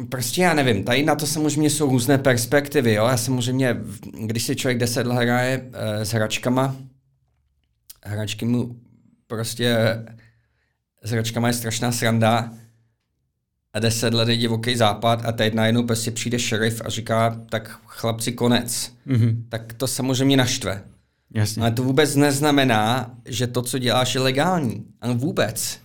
Prostě 0.09 0.43
já 0.43 0.55
nevím, 0.55 0.85
tady 0.85 1.03
na 1.03 1.15
to 1.15 1.27
samozřejmě 1.27 1.71
jsou 1.71 1.91
různé 1.91 2.19
perspektivy, 2.19 2.95
jo. 2.95 3.07
Já 3.07 3.17
samozřejmě, 3.17 3.77
když 4.27 4.43
si 4.43 4.57
člověk 4.57 4.79
deset 4.79 5.07
let 5.07 5.15
hraje 5.15 5.71
e, 5.73 6.05
s 6.05 6.13
hračkama, 6.13 6.77
hračky 8.05 8.45
mu 8.45 8.81
prostě 9.27 9.77
s 11.03 11.11
hračkama 11.11 11.49
je 11.49 11.55
strašná 11.55 11.93
sranda 11.93 12.53
a 13.73 13.79
deset 13.79 14.15
let 14.15 14.29
je 14.29 14.37
divoký 14.37 14.77
západ 14.77 15.25
a 15.25 15.33
teď 15.33 15.55
najednou 15.55 15.87
prostě 15.87 16.11
přijde 16.11 16.39
šerif 16.39 16.83
a 16.85 16.89
říká, 16.89 17.41
tak 17.51 17.81
chlapci 17.87 18.33
konec. 18.33 18.93
Mm-hmm. 19.07 19.43
Tak 19.49 19.73
to 19.73 19.87
samozřejmě 19.87 20.37
naštve. 20.37 20.83
Jasně. 21.35 21.63
Ale 21.63 21.71
to 21.71 21.83
vůbec 21.83 22.17
neznamená, 22.17 23.15
že 23.25 23.47
to, 23.47 23.63
co 23.63 23.79
děláš, 23.79 24.15
je 24.15 24.21
legální. 24.21 24.85
Ale 25.01 25.15
vůbec. 25.15 25.81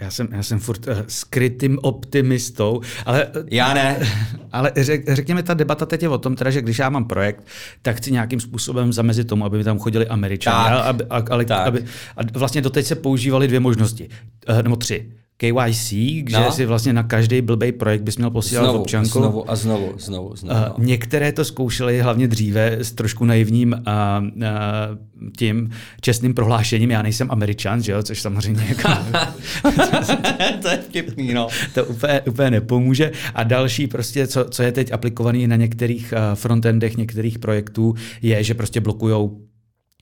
Já 0.00 0.10
jsem, 0.10 0.28
já 0.32 0.42
jsem 0.42 0.58
furt 0.58 0.86
uh, 0.86 0.94
skrytým 1.08 1.78
optimistou, 1.82 2.80
ale... 3.06 3.26
Já 3.50 3.74
ne. 3.74 3.98
Ale 4.52 4.72
řek, 4.76 5.14
řekněme, 5.14 5.42
ta 5.42 5.54
debata 5.54 5.86
teď 5.86 6.02
je 6.02 6.08
o 6.08 6.18
tom, 6.18 6.36
teda, 6.36 6.50
že 6.50 6.62
když 6.62 6.78
já 6.78 6.90
mám 6.90 7.04
projekt, 7.04 7.46
tak 7.82 7.96
chci 7.96 8.12
nějakým 8.12 8.40
způsobem 8.40 8.92
zamezit 8.92 9.28
tomu, 9.28 9.44
aby 9.44 9.64
tam 9.64 9.78
chodili 9.78 10.08
američané. 10.08 10.70
Tak, 10.70 10.86
aby, 10.86 11.04
a, 11.10 11.22
ale, 11.30 11.44
tak. 11.44 11.66
aby, 11.66 11.84
a 12.16 12.20
vlastně 12.32 12.62
doteď 12.62 12.86
se 12.86 12.94
používaly 12.94 13.48
dvě 13.48 13.60
možnosti, 13.60 14.08
uh, 14.48 14.62
nebo 14.62 14.76
tři. 14.76 15.10
KYC, 15.40 15.90
že 16.28 16.36
No. 16.40 16.52
si 16.52 16.66
vlastně 16.66 16.92
na 16.92 17.02
každý 17.02 17.40
blbý 17.40 17.72
projekt 17.72 18.02
bys 18.02 18.16
měl 18.16 18.30
posílat 18.30 18.64
Znovu, 18.64 18.80
občanku. 18.80 19.18
znovu 19.18 19.50
a 19.50 19.56
znovu, 19.56 19.92
znovu, 19.98 20.36
znovu. 20.36 20.60
Uh, 20.78 20.84
některé 20.84 21.32
to 21.32 21.44
zkoušely 21.44 22.00
hlavně 22.00 22.28
dříve 22.28 22.72
s 22.80 22.92
trošku 22.92 23.24
naivním 23.24 23.72
uh, 23.72 23.78
uh, 24.36 24.42
tím 25.38 25.70
čestným 26.00 26.34
prohlášením, 26.34 26.90
já 26.90 27.02
nejsem 27.02 27.26
američan, 27.30 27.82
že 27.82 27.92
jo, 27.92 28.02
což 28.02 28.20
samozřejmě 28.22 28.64
jako, 28.68 28.88
to 30.62 30.68
je 30.68 30.76
vtipný, 30.76 31.34
no. 31.34 31.48
to 31.74 31.84
úplně, 31.84 32.20
úplně 32.20 32.50
nepomůže. 32.50 33.12
A 33.34 33.42
další 33.44 33.86
prostě, 33.86 34.26
co, 34.26 34.44
co 34.50 34.62
je 34.62 34.72
teď 34.72 34.92
aplikovaný 34.92 35.46
na 35.46 35.56
některých 35.56 36.14
frontendech 36.34 36.96
některých 36.96 37.38
projektů, 37.38 37.94
je, 38.22 38.44
že 38.44 38.54
prostě 38.54 38.80
blokujou 38.80 39.40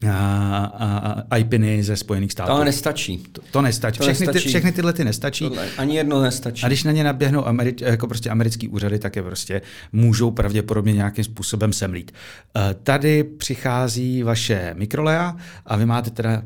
a, 0.07 0.71
a, 0.79 1.23
a 1.31 1.37
IPiny 1.37 1.83
ze 1.83 1.97
Spojených 1.97 2.33
států. 2.33 2.53
To 2.53 2.65
nestačí. 2.65 3.19
to, 3.33 3.43
to 3.51 3.63
nestačí. 3.63 3.99
to 3.99 4.05
všechny, 4.05 4.27
nestačí. 4.27 4.45
Ty, 4.45 4.49
všechny 4.49 4.73
tyhle 4.73 4.93
ty 4.93 5.05
nestačí. 5.05 5.45
Tohle 5.45 5.69
ani 5.79 5.97
jedno 5.97 6.23
nestačí. 6.23 6.65
A 6.65 6.67
když 6.69 6.85
na 6.85 6.93
ně 6.93 7.05
naběhnou 7.05 7.41
Ameri- 7.43 7.87
jako 7.87 8.07
prostě 8.07 8.31
americký 8.31 8.69
úřady, 8.69 8.99
tak 8.99 9.17
je 9.17 9.23
prostě 9.23 9.63
můžou 9.93 10.31
pravděpodobně 10.31 10.93
nějakým 10.93 11.25
způsobem 11.25 11.73
semlít. 11.73 12.13
Eh, 12.57 12.75
Tady 12.83 13.25
přichází 13.25 14.23
vaše 14.23 14.75
mikrolea 14.79 15.37
a 15.67 15.77
vy 15.77 15.87
máte 15.87 16.11
teda 16.11 16.43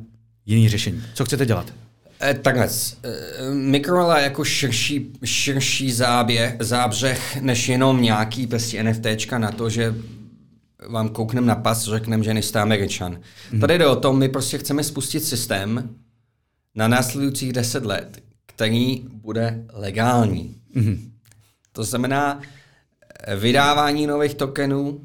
jiný 0.46 0.68
řešení. 0.68 1.02
Co 1.14 1.24
chcete 1.24 1.46
dělat? 1.46 1.66
Eh, 2.20 2.34
Takhle, 2.34 2.68
eh, 3.04 3.10
Mikrola 3.54 4.18
jako 4.20 4.44
širší, 4.44 5.12
širší 5.24 5.92
záběh, 5.92 6.56
zábřeh, 6.60 7.40
než 7.40 7.68
jenom 7.68 8.02
nějaký 8.02 8.46
prostě 8.46 8.82
NFTčka 8.82 9.38
na 9.38 9.50
to, 9.50 9.70
že 9.70 9.94
vám 10.88 11.08
koukneme 11.08 11.46
na 11.46 11.54
pas, 11.54 11.84
řekneme, 11.84 12.24
že 12.24 12.34
nejste 12.34 12.60
Američan. 12.60 13.20
Mm. 13.52 13.60
Tady 13.60 13.78
jde 13.78 13.86
o 13.86 13.96
tom, 13.96 14.18
my 14.18 14.28
prostě 14.28 14.58
chceme 14.58 14.84
spustit 14.84 15.24
systém 15.24 15.96
na 16.74 16.88
následujících 16.88 17.52
10 17.52 17.84
let, 17.84 18.22
který 18.46 19.04
bude 19.08 19.64
legální. 19.72 20.56
Mm. 20.74 21.12
To 21.72 21.84
znamená 21.84 22.40
vydávání 23.36 24.06
nových 24.06 24.34
tokenů 24.34 25.00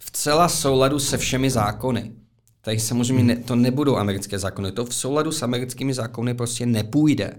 v 0.00 0.10
celá 0.10 0.48
souladu 0.48 0.98
se 0.98 1.18
všemi 1.18 1.50
zákony. 1.50 2.12
Tady 2.60 2.80
samozřejmě 2.80 3.24
ne, 3.24 3.36
to 3.36 3.56
nebudou 3.56 3.96
americké 3.96 4.38
zákony. 4.38 4.72
To 4.72 4.84
v 4.84 4.94
souladu 4.94 5.32
s 5.32 5.42
americkými 5.42 5.94
zákony 5.94 6.34
prostě 6.34 6.66
nepůjde. 6.66 7.38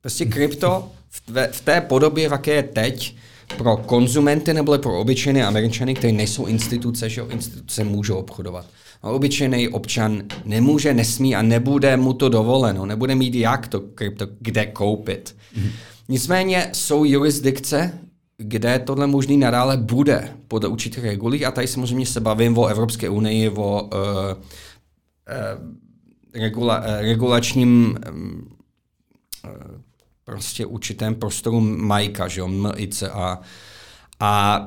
Prostě 0.00 0.24
krypto 0.24 0.92
v, 1.08 1.48
v 1.52 1.60
té 1.60 1.80
podobě, 1.80 2.28
v 2.28 2.32
jaké 2.32 2.54
je 2.54 2.62
teď, 2.62 3.16
pro 3.56 3.76
konzumenty 3.76 4.54
nebo 4.54 4.78
pro 4.78 5.00
obyčejné 5.00 5.46
američany, 5.46 5.94
kteří 5.94 6.12
nejsou 6.12 6.46
instituce, 6.46 7.08
že 7.08 7.22
instituce 7.30 7.84
můžou 7.84 8.16
obchodovat. 8.16 8.66
A 9.02 9.10
obyčejný 9.10 9.68
občan 9.68 10.22
nemůže, 10.44 10.94
nesmí 10.94 11.36
a 11.36 11.42
nebude 11.42 11.96
mu 11.96 12.12
to 12.12 12.28
dovoleno, 12.28 12.86
nebude 12.86 13.14
mít 13.14 13.34
jak 13.34 13.68
to 13.68 13.80
krypto 13.80 14.26
kde 14.40 14.66
koupit. 14.66 15.36
Mm-hmm. 15.56 15.70
Nicméně 16.08 16.70
jsou 16.72 17.04
jurisdikce, 17.04 17.98
kde 18.36 18.78
tohle 18.78 19.06
možný 19.06 19.36
nadále 19.36 19.76
bude 19.76 20.28
podle 20.48 20.68
určitých 20.68 21.04
regulí 21.04 21.46
a 21.46 21.50
tady 21.50 21.66
samozřejmě 21.66 22.06
se 22.06 22.20
bavím 22.20 22.58
o 22.58 22.66
Evropské 22.66 23.08
unii, 23.08 23.48
o 23.48 23.82
uh, 23.82 23.90
uh, 23.90 24.38
regula, 26.34 26.78
uh, 26.78 26.84
regulačním 27.00 27.98
um, 28.12 28.48
prostě 30.30 30.66
určitém 30.66 31.14
prostoru 31.14 31.60
Majka, 31.60 32.28
že 32.28 32.40
jo, 32.40 32.48
MICA, 32.48 33.40
a 34.20 34.66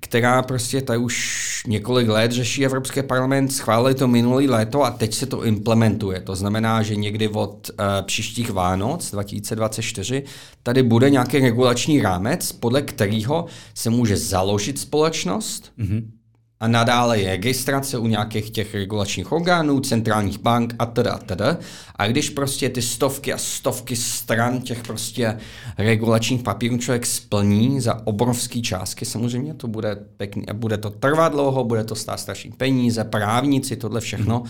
která 0.00 0.42
prostě 0.42 0.80
tady 0.80 0.98
už 0.98 1.62
několik 1.66 2.08
let 2.08 2.32
řeší 2.32 2.64
Evropský 2.64 3.02
parlament, 3.02 3.52
schválili 3.52 3.94
to 3.94 4.08
minulý 4.08 4.48
léto 4.48 4.82
a 4.82 4.90
teď 4.90 5.14
se 5.14 5.26
to 5.26 5.44
implementuje. 5.44 6.20
To 6.20 6.36
znamená, 6.36 6.82
že 6.82 6.96
někdy 6.96 7.28
od 7.28 7.70
uh, 7.70 7.76
příštích 8.02 8.50
Vánoc 8.50 9.10
2024 9.10 10.22
tady 10.62 10.82
bude 10.82 11.10
nějaký 11.10 11.38
regulační 11.38 12.02
rámec, 12.02 12.52
podle 12.52 12.82
kterého 12.82 13.46
se 13.74 13.90
může 13.90 14.16
založit 14.16 14.78
společnost, 14.78 15.72
mm-hmm 15.78 16.21
a 16.62 16.68
nadále 16.68 17.20
je 17.20 17.30
registrace 17.30 17.98
u 17.98 18.06
nějakých 18.06 18.50
těch 18.50 18.74
regulačních 18.74 19.32
orgánů, 19.32 19.80
centrálních 19.80 20.38
bank 20.38 20.74
a 20.78 20.86
teda 20.86 21.12
a 21.12 21.18
teda. 21.18 21.56
A 21.96 22.06
když 22.06 22.30
prostě 22.30 22.68
ty 22.68 22.82
stovky 22.82 23.32
a 23.32 23.38
stovky 23.38 23.96
stran 23.96 24.60
těch 24.60 24.82
prostě 24.82 25.38
regulačních 25.78 26.42
papírů 26.42 26.78
člověk 26.78 27.06
splní 27.06 27.80
za 27.80 28.06
obrovský 28.06 28.62
částky, 28.62 29.04
samozřejmě 29.04 29.54
to 29.54 29.68
bude 29.68 29.96
pěkný 30.16 30.48
a 30.48 30.54
bude 30.54 30.78
to 30.78 30.90
trvat 30.90 31.32
dlouho, 31.32 31.64
bude 31.64 31.84
to 31.84 31.94
stát 31.94 32.20
strašný 32.20 32.52
peníze, 32.52 33.04
právníci, 33.04 33.76
tohle 33.76 34.00
všechno. 34.00 34.42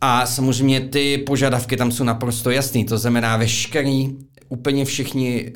A 0.00 0.26
samozřejmě 0.26 0.80
ty 0.80 1.18
požadavky 1.18 1.76
tam 1.76 1.92
jsou 1.92 2.04
naprosto 2.04 2.50
jasný, 2.50 2.84
to 2.84 2.98
znamená 2.98 3.36
veškerý 3.36 4.16
úplně 4.52 4.84
všichni 4.84 5.52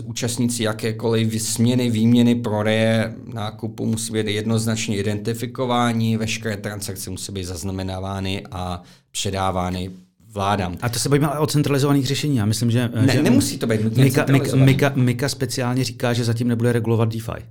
uh, 0.00 0.10
účastníci 0.10 0.62
jakékoliv 0.62 1.42
směny, 1.42 1.90
výměny, 1.90 2.34
prodeje, 2.34 3.14
nákupu 3.34 3.86
musí 3.86 4.12
být 4.12 4.26
jednoznačně 4.26 4.96
identifikování, 4.96 6.16
veškeré 6.16 6.56
transakce 6.56 7.10
musí 7.10 7.32
být 7.32 7.44
zaznamenávány 7.44 8.42
a 8.50 8.82
předávány 9.10 9.90
vládám. 10.32 10.76
A 10.82 10.88
to 10.88 10.98
se 10.98 11.08
bavíme 11.08 11.28
o 11.28 11.46
centralizovaných 11.46 12.06
řešení. 12.06 12.36
Já 12.36 12.46
myslím, 12.46 12.70
že... 12.70 12.90
Ne, 13.06 13.12
že 13.12 13.22
nemusí 13.22 13.58
to 13.58 13.66
být 13.66 13.84
nutně 13.84 14.04
Mika, 14.04 14.26
Mika, 14.32 14.56
Mika, 14.56 14.92
Mika 14.94 15.28
speciálně 15.28 15.84
říká, 15.84 16.12
že 16.12 16.24
zatím 16.24 16.48
nebude 16.48 16.72
regulovat 16.72 17.08
DeFi. 17.08 17.44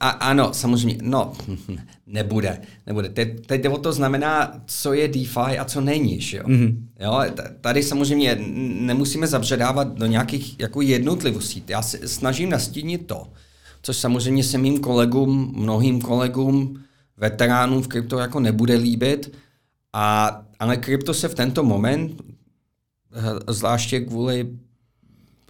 A, 0.00 0.08
ano, 0.08 0.52
samozřejmě, 0.52 0.98
no, 1.02 1.32
nebude, 2.06 2.60
nebude. 2.86 3.08
Teď, 3.08 3.46
teď 3.46 3.68
o 3.68 3.78
to 3.78 3.92
znamená, 3.92 4.62
co 4.66 4.92
je 4.92 5.08
DeFi 5.08 5.58
a 5.58 5.64
co 5.64 5.80
není, 5.80 6.20
že 6.20 6.36
jo? 6.36 6.44
Mm-hmm. 6.44 6.76
jo 7.00 7.22
tady 7.60 7.82
samozřejmě 7.82 8.38
nemusíme 8.80 9.26
zabředávat 9.26 9.98
do 9.98 10.06
nějakých 10.06 10.60
jako 10.60 10.80
jednotlivostí. 10.80 11.64
Já 11.68 11.82
se 11.82 12.08
snažím 12.08 12.50
nastínit 12.50 13.06
to, 13.06 13.26
což 13.82 13.96
samozřejmě 13.96 14.44
se 14.44 14.58
mým 14.58 14.80
kolegům, 14.80 15.52
mnohým 15.56 16.00
kolegům, 16.00 16.82
veteránům 17.16 17.82
v 17.82 17.88
krypto 17.88 18.18
jako 18.18 18.40
nebude 18.40 18.74
líbit, 18.74 19.32
a, 19.92 20.42
ale 20.58 20.76
krypto 20.76 21.14
se 21.14 21.28
v 21.28 21.34
tento 21.34 21.64
moment, 21.64 22.22
zvláště 23.48 24.00
kvůli 24.00 24.48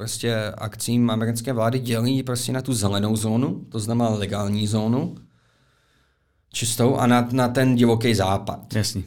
prostě 0.00 0.36
akcím 0.58 1.10
americké 1.10 1.52
vlády 1.52 1.78
dělí 1.78 2.22
prostě 2.22 2.52
na 2.52 2.62
tu 2.62 2.74
zelenou 2.74 3.16
zónu, 3.16 3.66
to 3.68 3.78
znamená 3.78 4.10
legální 4.10 4.66
zónu, 4.66 5.14
čistou, 6.52 6.96
a 6.96 7.06
na, 7.06 7.28
na 7.32 7.48
ten 7.48 7.74
divoký 7.74 8.14
západ. 8.14 8.74
Jasný. 8.74 9.04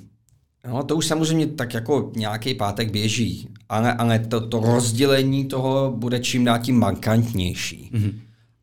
No, 0.68 0.84
to 0.84 0.96
už 0.96 1.06
samozřejmě 1.06 1.48
tak 1.48 1.74
jako 1.74 2.12
nějaký 2.16 2.54
pátek 2.54 2.92
běží, 2.92 3.50
ale, 3.70 3.94
ale 3.94 4.20
to, 4.20 4.48
to 4.48 4.60
rozdělení 4.60 5.46
toho 5.46 5.94
bude 5.98 6.20
čím 6.20 6.46
dál 6.46 6.60
tím 6.60 6.80
markantnější. 6.80 7.90
Mm-hmm. 7.94 8.14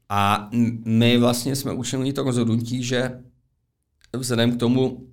A 0.09 0.49
my 0.85 1.19
vlastně 1.19 1.57
jsme 1.57 1.73
učinili 1.73 2.13
to 2.13 2.23
rozhodnutí, 2.23 2.83
že 2.83 3.21
vzhledem 4.17 4.57
k 4.57 4.61
tomu, 4.61 5.07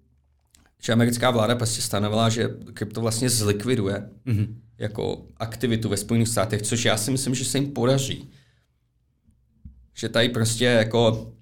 že 0.82 0.94
americká 0.94 1.32
vláda 1.32 1.56
prostě 1.56 1.82
stanovila, 1.82 2.30
že 2.30 2.50
krypto 2.74 3.02
vlastně 3.02 3.30
zlikviduje, 3.30 4.10
mm-hmm 4.26 4.56
jako 4.78 5.26
aktivitu 5.38 5.90
ve 5.90 5.98
Spojených 5.98 6.28
státech, 6.28 6.62
což 6.62 6.86
já 6.86 6.98
si 6.98 7.12
myslím, 7.12 7.36
že 7.36 7.46
se 7.46 7.58
jim 7.58 7.72
podaří. 7.72 8.30
Že 9.94 10.10
tady 10.10 10.30
prostě 10.30 10.66
jako, 10.66 11.34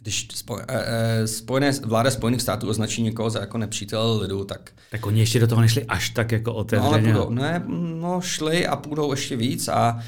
když 0.00 0.28
spo, 0.34 0.58
eh, 0.68 1.26
spojené, 1.26 1.72
vláda 1.84 2.10
Spojených 2.10 2.42
států 2.42 2.68
označí 2.68 3.02
někoho 3.02 3.30
za 3.30 3.40
jako 3.40 3.58
nepřítele 3.58 4.20
lidu, 4.20 4.44
tak... 4.44 4.72
Tak 4.90 5.06
oni 5.06 5.20
ještě 5.20 5.40
do 5.40 5.46
toho 5.46 5.60
nešli 5.60 5.84
až 5.84 6.10
tak 6.10 6.32
jako 6.32 6.54
otevřeně. 6.54 6.90
No, 6.90 6.94
ale 6.94 7.26
budou, 7.26 7.30
ne, 7.30 7.62
no, 8.00 8.20
šli 8.20 8.66
a 8.66 8.76
půjdou 8.76 9.10
ještě 9.10 9.36
víc 9.36 9.68
a 9.68 10.02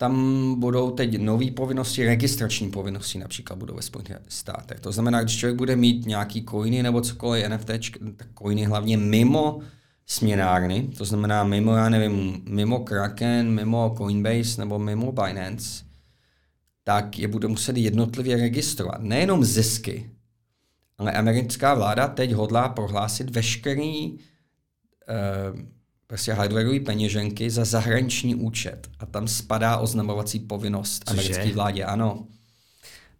tam 0.00 0.54
budou 0.60 0.90
teď 0.90 1.18
nové 1.18 1.50
povinnosti, 1.50 2.04
registrační 2.04 2.70
povinnosti 2.70 3.18
například 3.18 3.56
budou 3.56 3.74
ve 3.74 3.82
Spojených 3.82 4.16
státech. 4.28 4.80
To 4.80 4.92
znamená, 4.92 5.22
když 5.22 5.36
člověk 5.36 5.56
bude 5.56 5.76
mít 5.76 6.06
nějaký 6.06 6.44
coiny 6.50 6.82
nebo 6.82 7.00
cokoliv 7.00 7.48
NFT, 7.48 7.70
tak 8.16 8.28
coiny 8.42 8.64
hlavně 8.64 8.96
mimo 8.96 9.60
směnárny, 10.06 10.88
to 10.98 11.04
znamená 11.04 11.44
mimo, 11.44 11.74
já 11.74 11.88
nevím, 11.88 12.42
mimo 12.48 12.78
Kraken, 12.78 13.50
mimo 13.50 13.94
Coinbase 13.98 14.60
nebo 14.60 14.78
mimo 14.78 15.12
Binance, 15.12 15.84
tak 16.84 17.18
je 17.18 17.28
bude 17.28 17.48
muset 17.48 17.76
jednotlivě 17.76 18.36
registrovat. 18.36 19.00
Nejenom 19.00 19.44
zisky, 19.44 20.10
ale 20.98 21.12
americká 21.12 21.74
vláda 21.74 22.08
teď 22.08 22.32
hodlá 22.32 22.68
prohlásit 22.68 23.30
veškerý 23.30 24.12
uh, 24.12 24.18
prostě 26.10 26.32
hardwareové 26.32 26.80
peněženky 26.80 27.50
za 27.50 27.64
zahraniční 27.64 28.34
účet 28.34 28.88
a 28.98 29.06
tam 29.06 29.28
spadá 29.28 29.76
oznamovací 29.76 30.40
povinnost 30.40 31.04
Cože? 31.04 31.20
americké 31.20 31.52
vládě, 31.52 31.84
ano. 31.84 32.26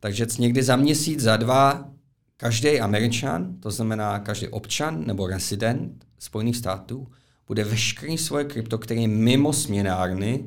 Takže 0.00 0.26
někdy 0.38 0.62
za 0.62 0.76
měsíc, 0.76 1.20
za 1.20 1.36
dva, 1.36 1.88
každý 2.36 2.80
Američan, 2.80 3.54
to 3.60 3.70
znamená 3.70 4.18
každý 4.18 4.48
občan 4.48 5.06
nebo 5.06 5.26
resident 5.26 6.04
Spojených 6.18 6.56
států, 6.56 7.06
bude 7.46 7.64
veškerý 7.64 8.18
svoje 8.18 8.44
krypto, 8.44 8.78
který 8.78 9.02
je 9.02 9.08
mimo 9.08 9.52
směnárny, 9.52 10.44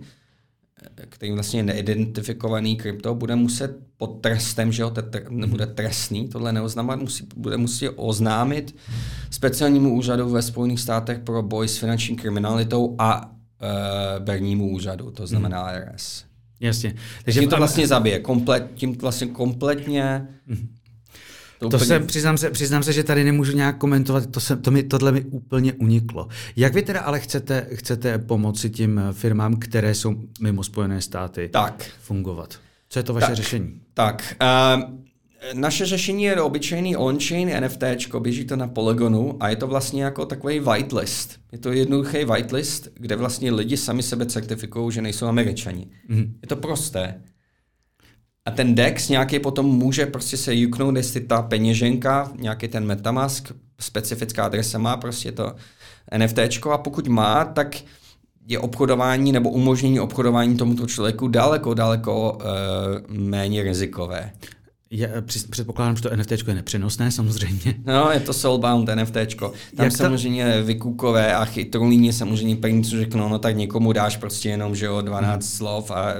který 1.10 1.32
vlastně 1.32 1.60
je 1.60 1.64
neidentifikovaný 1.64 2.76
krypto, 2.76 3.16
bude 3.16 3.36
muset 3.36 3.78
pod 3.98 4.22
trestem, 4.22 4.72
že 4.72 4.82
jo, 4.82 4.90
to 4.90 5.02
tr- 5.02 5.30
nebude 5.30 5.66
trestný, 5.66 6.28
tohle 6.28 6.54
neoznamovat, 6.54 7.00
musí, 7.00 7.28
bude 7.36 7.58
muset 7.58 7.90
oznámit 7.96 8.76
speciálnímu 9.30 9.96
úřadu 9.96 10.30
ve 10.30 10.42
Spojených 10.42 10.80
státech 10.80 11.20
pro 11.20 11.44
boj 11.44 11.68
s 11.68 11.78
finanční 11.78 12.16
kriminalitou 12.16 12.96
a 13.00 13.32
e, 13.62 14.20
bernímu 14.20 14.72
úřadu, 14.72 15.12
to 15.12 15.28
znamená 15.28 15.72
IRS. 15.72 16.26
Jasně. 16.60 16.96
Takže 17.26 17.40
tím 17.40 17.50
to 17.50 17.58
vlastně 17.58 17.88
zabije, 17.88 18.20
komplet, 18.20 18.72
tím 18.76 18.98
vlastně 18.98 19.28
kompletně 19.28 20.28
To, 21.60 21.70
to 21.70 21.80
se, 21.80 22.00
přiznám 22.00 22.38
se, 22.38 22.50
přiznám 22.50 22.84
se, 22.84 22.94
že 22.94 23.04
tady 23.04 23.24
nemůžu 23.24 23.52
nějak 23.52 23.78
komentovat, 23.78 24.26
to 24.26 24.40
se, 24.40 24.58
to 24.58 24.72
mi, 24.72 24.84
tohle 24.84 25.12
mi 25.12 25.22
úplně 25.22 25.74
uniklo. 25.74 26.28
Jak 26.56 26.74
vy 26.74 26.82
teda 26.82 27.00
ale 27.00 27.20
chcete, 27.20 27.68
chcete 27.74 28.18
pomoci 28.18 28.70
tím 28.70 29.02
firmám, 29.12 29.56
které 29.56 29.96
jsou 29.96 30.16
mimo 30.42 30.64
Spojené 30.64 31.02
státy 31.02 31.50
tak. 31.54 31.86
fungovat? 32.02 32.60
Co 32.90 33.00
je 33.00 33.04
to 33.04 33.14
vaše 33.14 33.28
tak, 33.28 33.36
řešení? 33.36 33.82
Tak, 33.94 34.36
uh, 34.78 34.84
naše 35.54 35.86
řešení 35.86 36.24
je 36.24 36.42
obyčejný 36.42 36.96
on-chain 36.96 37.64
NFT, 37.64 37.84
běží 38.20 38.46
to 38.46 38.56
na 38.56 38.68
Polygonu 38.68 39.38
a 39.40 39.50
je 39.50 39.56
to 39.56 39.68
vlastně 39.68 40.04
jako 40.04 40.26
takový 40.26 40.60
whitelist. 40.60 41.40
Je 41.52 41.58
to 41.58 41.72
jednoduchý 41.72 42.26
whitelist, 42.26 42.88
kde 42.94 43.16
vlastně 43.16 43.52
lidi 43.52 43.78
sami 43.78 44.04
sebe 44.04 44.26
certifikují, 44.26 44.92
že 44.92 45.02
nejsou 45.02 45.26
američani. 45.26 45.88
Mm. 46.08 46.36
Je 46.42 46.48
to 46.48 46.56
prosté. 46.56 47.22
A 48.46 48.52
ten 48.52 48.76
DEX 48.76 49.10
nějaký 49.10 49.40
potom 49.40 49.66
může 49.66 50.06
prostě 50.06 50.38
se 50.38 50.56
juknout, 50.56 50.96
jestli 50.96 51.22
ta 51.22 51.42
peněženka, 51.42 52.32
nějaký 52.40 52.68
ten 52.68 52.86
Metamask, 52.86 53.52
specifická 53.80 54.46
adresa 54.46 54.78
má 54.78 54.98
prostě 54.98 55.32
to 55.32 55.56
NFT 56.18 56.40
a 56.72 56.78
pokud 56.78 57.08
má, 57.08 57.46
tak 57.46 57.76
je 58.48 58.60
obchodování 58.60 59.32
nebo 59.32 59.50
umožnění 59.50 60.00
obchodování 60.00 60.58
tomuto 60.58 60.88
člověku 60.88 61.28
daleko, 61.28 61.74
daleko 61.74 62.32
uh, 62.32 63.18
méně 63.18 63.64
rizikové. 63.64 64.32
Je, 64.90 65.24
předpokládám, 65.50 65.96
že 65.96 66.02
to 66.02 66.16
NFT 66.16 66.32
je 66.32 66.54
nepřenosné, 66.54 67.12
samozřejmě. 67.12 67.76
No, 67.86 68.12
je 68.12 68.20
to 68.20 68.34
soulbound 68.34 68.90
NFT. 68.96 69.36
Tam 69.76 69.86
Jak 69.86 69.98
samozřejmě 69.98 70.54
ta... 70.54 70.62
vykukové 70.62 71.36
a 71.36 71.46
chytrolíně 71.46 72.14
samozřejmě 72.14 72.56
první, 72.56 72.84
co 72.84 72.98
řeknou, 72.98 73.30
no 73.30 73.40
tak 73.40 73.56
někomu 73.56 73.94
dáš 73.94 74.18
prostě 74.18 74.50
jenom, 74.50 74.76
že 74.76 74.86
jo, 74.86 75.02
12 75.02 75.32
hmm. 75.32 75.42
slov 75.42 75.92
a 75.92 76.14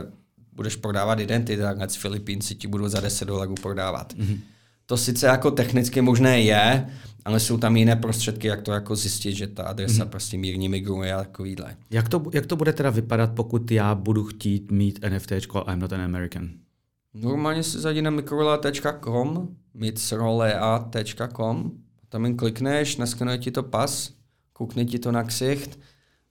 budeš 0.56 0.76
prodávat 0.76 1.20
identity, 1.20 1.58
tak 1.58 1.92
z 1.92 1.96
Filipínci 1.96 2.56
ti 2.56 2.68
budou 2.68 2.88
za 2.88 3.00
10 3.00 3.26
dolarů 3.26 3.56
prodávat. 3.62 4.14
Mm-hmm. 4.14 4.40
To 4.86 4.98
sice 4.98 5.28
jako 5.28 5.52
technicky 5.52 6.02
možné 6.02 6.42
je, 6.42 6.88
ale 7.26 7.40
jsou 7.40 7.58
tam 7.58 7.78
jiné 7.78 7.96
prostředky, 7.96 8.48
jak 8.48 8.62
to 8.62 8.72
jako 8.72 8.96
zjistit, 8.96 9.36
že 9.36 9.48
ta 9.48 9.64
adresa 9.64 10.06
mm-hmm. 10.06 10.10
prostě 10.10 10.38
mírně 10.38 10.70
migruje 10.70 11.14
a 11.14 11.18
takovýhle. 11.18 11.76
Jak 11.90 12.10
to, 12.10 12.24
jak 12.34 12.46
to 12.46 12.56
bude 12.56 12.74
teda 12.74 12.90
vypadat, 12.90 13.32
pokud 13.36 13.72
já 13.72 13.96
budu 13.96 14.24
chtít 14.24 14.72
mít 14.72 15.00
NFT 15.10 15.32
I'm 15.32 15.80
not 15.80 15.94
an 15.94 16.02
American? 16.02 16.50
Normálně 17.14 17.64
si 17.64 17.80
zadí 17.80 18.02
na 18.02 18.10
microlea.com, 18.10 19.48
microlea.com, 19.74 21.72
tam 22.10 22.26
jen 22.26 22.38
klikneš, 22.38 22.98
naskenuje 22.98 23.38
ti 23.38 23.52
to 23.52 23.64
pas, 23.64 24.14
koukne 24.54 24.86
ti 24.86 25.00
to 25.00 25.12
na 25.12 25.24
ksicht 25.24 25.80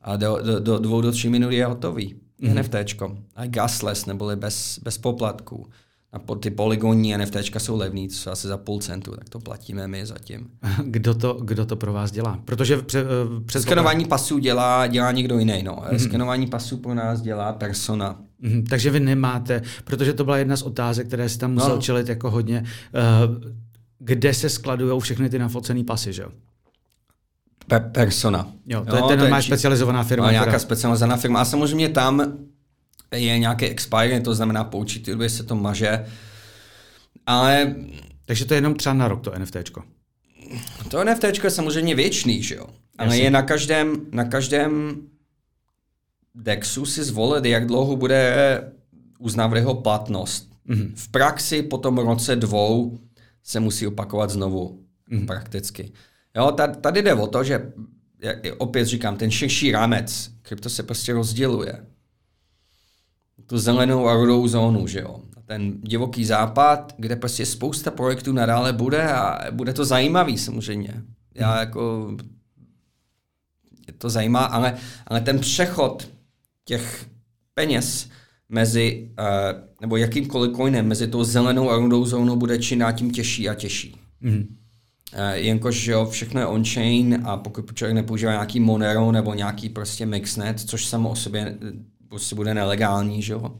a 0.00 0.16
do, 0.16 0.38
do, 0.42 0.60
do 0.60 0.78
dvou 0.78 1.00
do 1.00 1.12
tří 1.12 1.28
minut 1.28 1.52
je 1.52 1.66
hotový 1.66 2.21
mm-hmm. 2.42 2.58
NFTčko. 2.58 3.16
A 3.36 3.46
gasless, 3.46 4.06
neboli 4.06 4.36
bez, 4.36 4.78
bez 4.82 4.98
poplatků. 4.98 5.66
A 6.12 6.34
ty 6.34 6.50
polygonní 6.50 7.16
NFTčka 7.16 7.58
jsou 7.58 7.76
levný, 7.76 8.08
co 8.08 8.32
asi 8.32 8.48
za 8.48 8.56
půl 8.56 8.80
centu, 8.80 9.10
tak 9.10 9.28
to 9.28 9.40
platíme 9.40 9.88
my 9.88 10.06
zatím. 10.06 10.48
Kdo 10.84 11.14
to, 11.14 11.32
kdo 11.32 11.66
to 11.66 11.76
pro 11.76 11.92
vás 11.92 12.10
dělá? 12.10 12.40
Protože 12.44 12.76
pře, 12.76 13.00
eh, 13.00 13.44
přes 13.46 13.62
Skenování 13.62 14.04
pasů 14.04 14.38
dělá, 14.38 14.86
dělá 14.86 15.12
někdo 15.12 15.38
jiný. 15.38 15.62
No. 15.62 15.76
Mm-hmm. 15.76 15.98
Skenování 15.98 16.46
pasů 16.46 16.76
pro 16.76 16.94
nás 16.94 17.20
dělá 17.20 17.52
persona. 17.52 18.20
Mm-hmm. 18.42 18.64
Takže 18.68 18.90
vy 18.90 19.00
nemáte, 19.00 19.62
protože 19.84 20.12
to 20.12 20.24
byla 20.24 20.38
jedna 20.38 20.56
z 20.56 20.62
otázek, 20.62 21.06
které 21.06 21.28
si 21.28 21.38
tam 21.38 21.52
musel 21.52 21.76
no. 21.76 21.82
čelit 21.82 22.08
jako 22.08 22.30
hodně, 22.30 22.64
uh, 23.28 23.52
kde 23.98 24.34
se 24.34 24.48
skladují 24.48 25.00
všechny 25.00 25.30
ty 25.30 25.38
nafocené 25.38 25.84
pasy, 25.84 26.12
že 26.12 26.22
jo? 26.22 26.28
Pe- 27.72 27.90
persona. 27.92 28.52
Jo, 28.66 28.84
to 28.84 28.96
jo, 28.96 29.10
je 29.10 29.16
ten 29.16 29.30
máš 29.30 29.46
specializovaná 29.46 30.04
firma. 30.04 30.30
nějaká 30.30 30.46
která... 30.46 30.58
specializovaná 30.58 31.16
firma. 31.16 31.40
A 31.40 31.44
samozřejmě 31.44 31.88
tam 31.88 32.38
je 33.14 33.38
nějaký 33.38 33.64
expire, 33.64 34.20
to 34.20 34.34
znamená 34.34 34.64
po 34.64 34.78
určitý 34.78 35.10
době 35.10 35.28
se 35.28 35.42
to 35.42 35.54
maže. 35.54 36.06
Ale... 37.26 37.74
Takže 38.26 38.44
to 38.44 38.54
je 38.54 38.58
jenom 38.58 38.74
třeba 38.74 38.94
na 38.94 39.08
rok, 39.08 39.20
to 39.20 39.32
NFTčko. 39.38 39.82
To 40.88 41.04
NFTčko 41.04 41.46
je 41.46 41.50
samozřejmě 41.50 41.94
věčný, 41.94 42.42
že 42.42 42.54
jo? 42.54 42.66
Ale 42.98 43.08
Jasně. 43.08 43.22
je 43.22 43.30
na 43.30 43.42
každém, 43.42 43.96
na 44.12 44.24
každém 44.24 45.02
DEXu 46.34 46.86
si 46.86 47.04
zvolit, 47.04 47.44
jak 47.44 47.66
dlouho 47.66 47.96
bude 47.96 48.34
uznávat 49.18 49.56
jeho 49.56 49.74
platnost. 49.74 50.52
Mm-hmm. 50.68 50.92
V 50.94 51.08
praxi 51.08 51.62
po 51.62 51.78
tom 51.78 51.98
roce 51.98 52.36
dvou 52.36 52.98
se 53.42 53.60
musí 53.60 53.86
opakovat 53.86 54.30
znovu 54.30 54.84
mm-hmm. 55.10 55.26
prakticky. 55.26 55.92
Jo, 56.36 56.56
tady 56.80 57.02
jde 57.02 57.14
o 57.14 57.26
to, 57.26 57.44
že 57.44 57.72
opět 58.58 58.84
říkám, 58.84 59.16
ten 59.16 59.30
širší 59.30 59.72
rámec, 59.72 60.30
krypto 60.42 60.70
se 60.70 60.82
prostě 60.82 61.12
rozděluje. 61.12 61.86
Tu 63.46 63.58
zelenou 63.58 64.08
a 64.08 64.14
rudou 64.14 64.48
zónu, 64.48 64.86
že 64.86 65.00
jo. 65.00 65.20
Ten 65.46 65.80
divoký 65.80 66.24
západ, 66.24 66.94
kde 66.98 67.16
prostě 67.16 67.46
spousta 67.46 67.90
projektů 67.90 68.32
nadále 68.32 68.72
bude 68.72 69.12
a 69.12 69.50
bude 69.50 69.72
to 69.72 69.84
zajímavý 69.84 70.38
samozřejmě. 70.38 71.02
Já 71.34 71.50
hmm. 71.50 71.60
jako 71.60 72.10
je 73.88 73.94
to 73.98 74.10
zajímá, 74.10 74.44
ale, 74.44 74.76
ale 75.06 75.20
ten 75.20 75.38
přechod 75.38 76.08
těch 76.64 77.06
peněz 77.54 78.08
mezi, 78.48 79.10
uh, 79.18 79.60
nebo 79.80 79.96
jakýmkoliv 79.96 80.56
coinem 80.56 80.88
mezi 80.88 81.06
tou 81.06 81.24
zelenou 81.24 81.70
a 81.70 81.76
rudou 81.76 82.06
zónou 82.06 82.36
bude 82.36 82.58
čím 82.58 82.84
tím 82.92 83.10
těžší 83.10 83.48
a 83.48 83.54
těžší. 83.54 83.96
Mm. 84.20 84.61
Uh, 85.14 85.34
jenkož 85.34 85.76
že 85.76 85.92
jo, 85.92 86.06
všechno 86.10 86.40
je 86.40 86.46
on-chain 86.46 87.22
a 87.24 87.36
pokud 87.36 87.74
člověk 87.74 87.94
nepoužívá 87.94 88.32
nějaký 88.32 88.60
Monero 88.60 89.12
nebo 89.12 89.34
nějaký 89.34 89.68
prostě 89.68 90.06
Mixnet, 90.06 90.60
což 90.60 90.86
samo 90.86 91.10
o 91.10 91.16
sobě 91.16 91.56
eh, 91.62 91.72
prostě 92.08 92.34
bude 92.34 92.54
nelegální, 92.54 93.22
že 93.22 93.32
jo. 93.32 93.52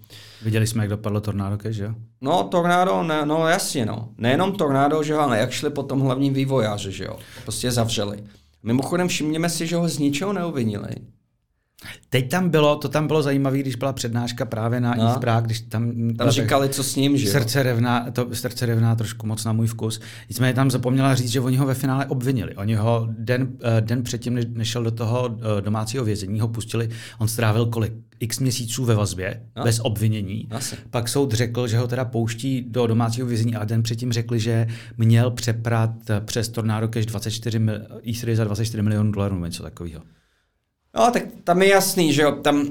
Viděli 0.42 0.66
jsme, 0.66 0.82
jak 0.82 0.90
dopadlo 0.90 1.20
Tornado 1.20 1.58
Cash, 1.58 1.76
že 1.76 1.84
jo? 1.84 1.94
No, 2.20 2.44
Tornado, 2.44 3.02
ne, 3.02 3.26
no 3.26 3.48
jasně, 3.48 3.86
no. 3.86 4.08
Nejenom 4.18 4.52
Tornado, 4.52 5.02
že 5.02 5.12
jo, 5.12 5.18
ale 5.18 5.38
jak 5.38 5.50
šli 5.50 5.70
potom 5.70 6.00
hlavním 6.00 6.34
vývojáři, 6.34 6.92
že 6.92 7.04
jo. 7.04 7.18
Prostě 7.42 7.70
zavřeli. 7.70 8.24
Mimochodem 8.62 9.08
všimněme 9.08 9.48
si, 9.48 9.66
že 9.66 9.76
ho 9.76 9.88
z 9.88 9.98
ničeho 9.98 10.32
neuvinili. 10.32 10.90
Teď 12.08 12.30
tam 12.30 12.48
bylo, 12.48 12.76
to 12.76 12.88
tam 12.88 13.06
bylo 13.06 13.22
zajímavé, 13.22 13.58
když 13.58 13.76
byla 13.76 13.92
přednáška 13.92 14.44
právě 14.44 14.80
na 14.80 14.94
no. 14.94 15.20
Prague, 15.20 15.46
když 15.46 15.60
tam... 15.60 15.92
Tam 16.18 16.30
říkali, 16.30 16.68
co 16.68 16.84
s 16.84 16.96
ním, 16.96 17.16
že? 17.16 17.30
Srdce 17.30 17.62
revná, 17.62 18.10
to 18.12 18.28
srdce 18.32 18.66
revná 18.66 18.94
trošku 18.94 19.26
moc 19.26 19.44
na 19.44 19.52
můj 19.52 19.66
vkus. 19.66 20.00
Nicméně 20.28 20.54
tam 20.54 20.70
zapomněla 20.70 21.14
říct, 21.14 21.30
že 21.30 21.40
oni 21.40 21.56
ho 21.56 21.66
ve 21.66 21.74
finále 21.74 22.06
obvinili. 22.06 22.56
Oni 22.56 22.74
ho 22.74 23.08
den, 23.18 23.48
eh, 23.62 23.80
den 23.80 24.02
předtím, 24.02 24.34
než 24.34 24.68
šel 24.68 24.82
do 24.82 24.90
toho 24.90 25.38
eh, 25.58 25.60
domácího 25.60 26.04
vězení, 26.04 26.40
ho 26.40 26.48
pustili, 26.48 26.88
on 27.18 27.28
strávil 27.28 27.66
kolik? 27.66 27.92
X 28.20 28.38
měsíců 28.38 28.84
ve 28.84 28.94
vazbě, 28.94 29.42
no. 29.56 29.64
bez 29.64 29.80
obvinění. 29.80 30.48
Asi. 30.50 30.76
Pak 30.90 31.08
soud 31.08 31.32
řekl, 31.32 31.68
že 31.68 31.78
ho 31.78 31.88
teda 31.88 32.04
pouští 32.04 32.64
do 32.68 32.86
domácího 32.86 33.26
vězení 33.26 33.56
a 33.56 33.64
den 33.64 33.82
předtím 33.82 34.12
řekli, 34.12 34.40
že 34.40 34.66
měl 34.98 35.30
přeprat 35.30 35.90
přes 36.24 36.48
Tornado 36.48 36.88
Cash 36.88 37.06
24 37.06 37.58
mil, 37.58 37.80
za 38.34 38.44
24 38.44 38.82
milionů 38.82 39.12
dolarů, 39.12 39.44
něco 39.44 39.62
takového. 39.62 40.02
No, 40.96 41.10
tak 41.10 41.22
tam 41.44 41.62
je 41.62 41.68
jasný, 41.68 42.12
že 42.12 42.22
jo, 42.22 42.32
tam... 42.32 42.68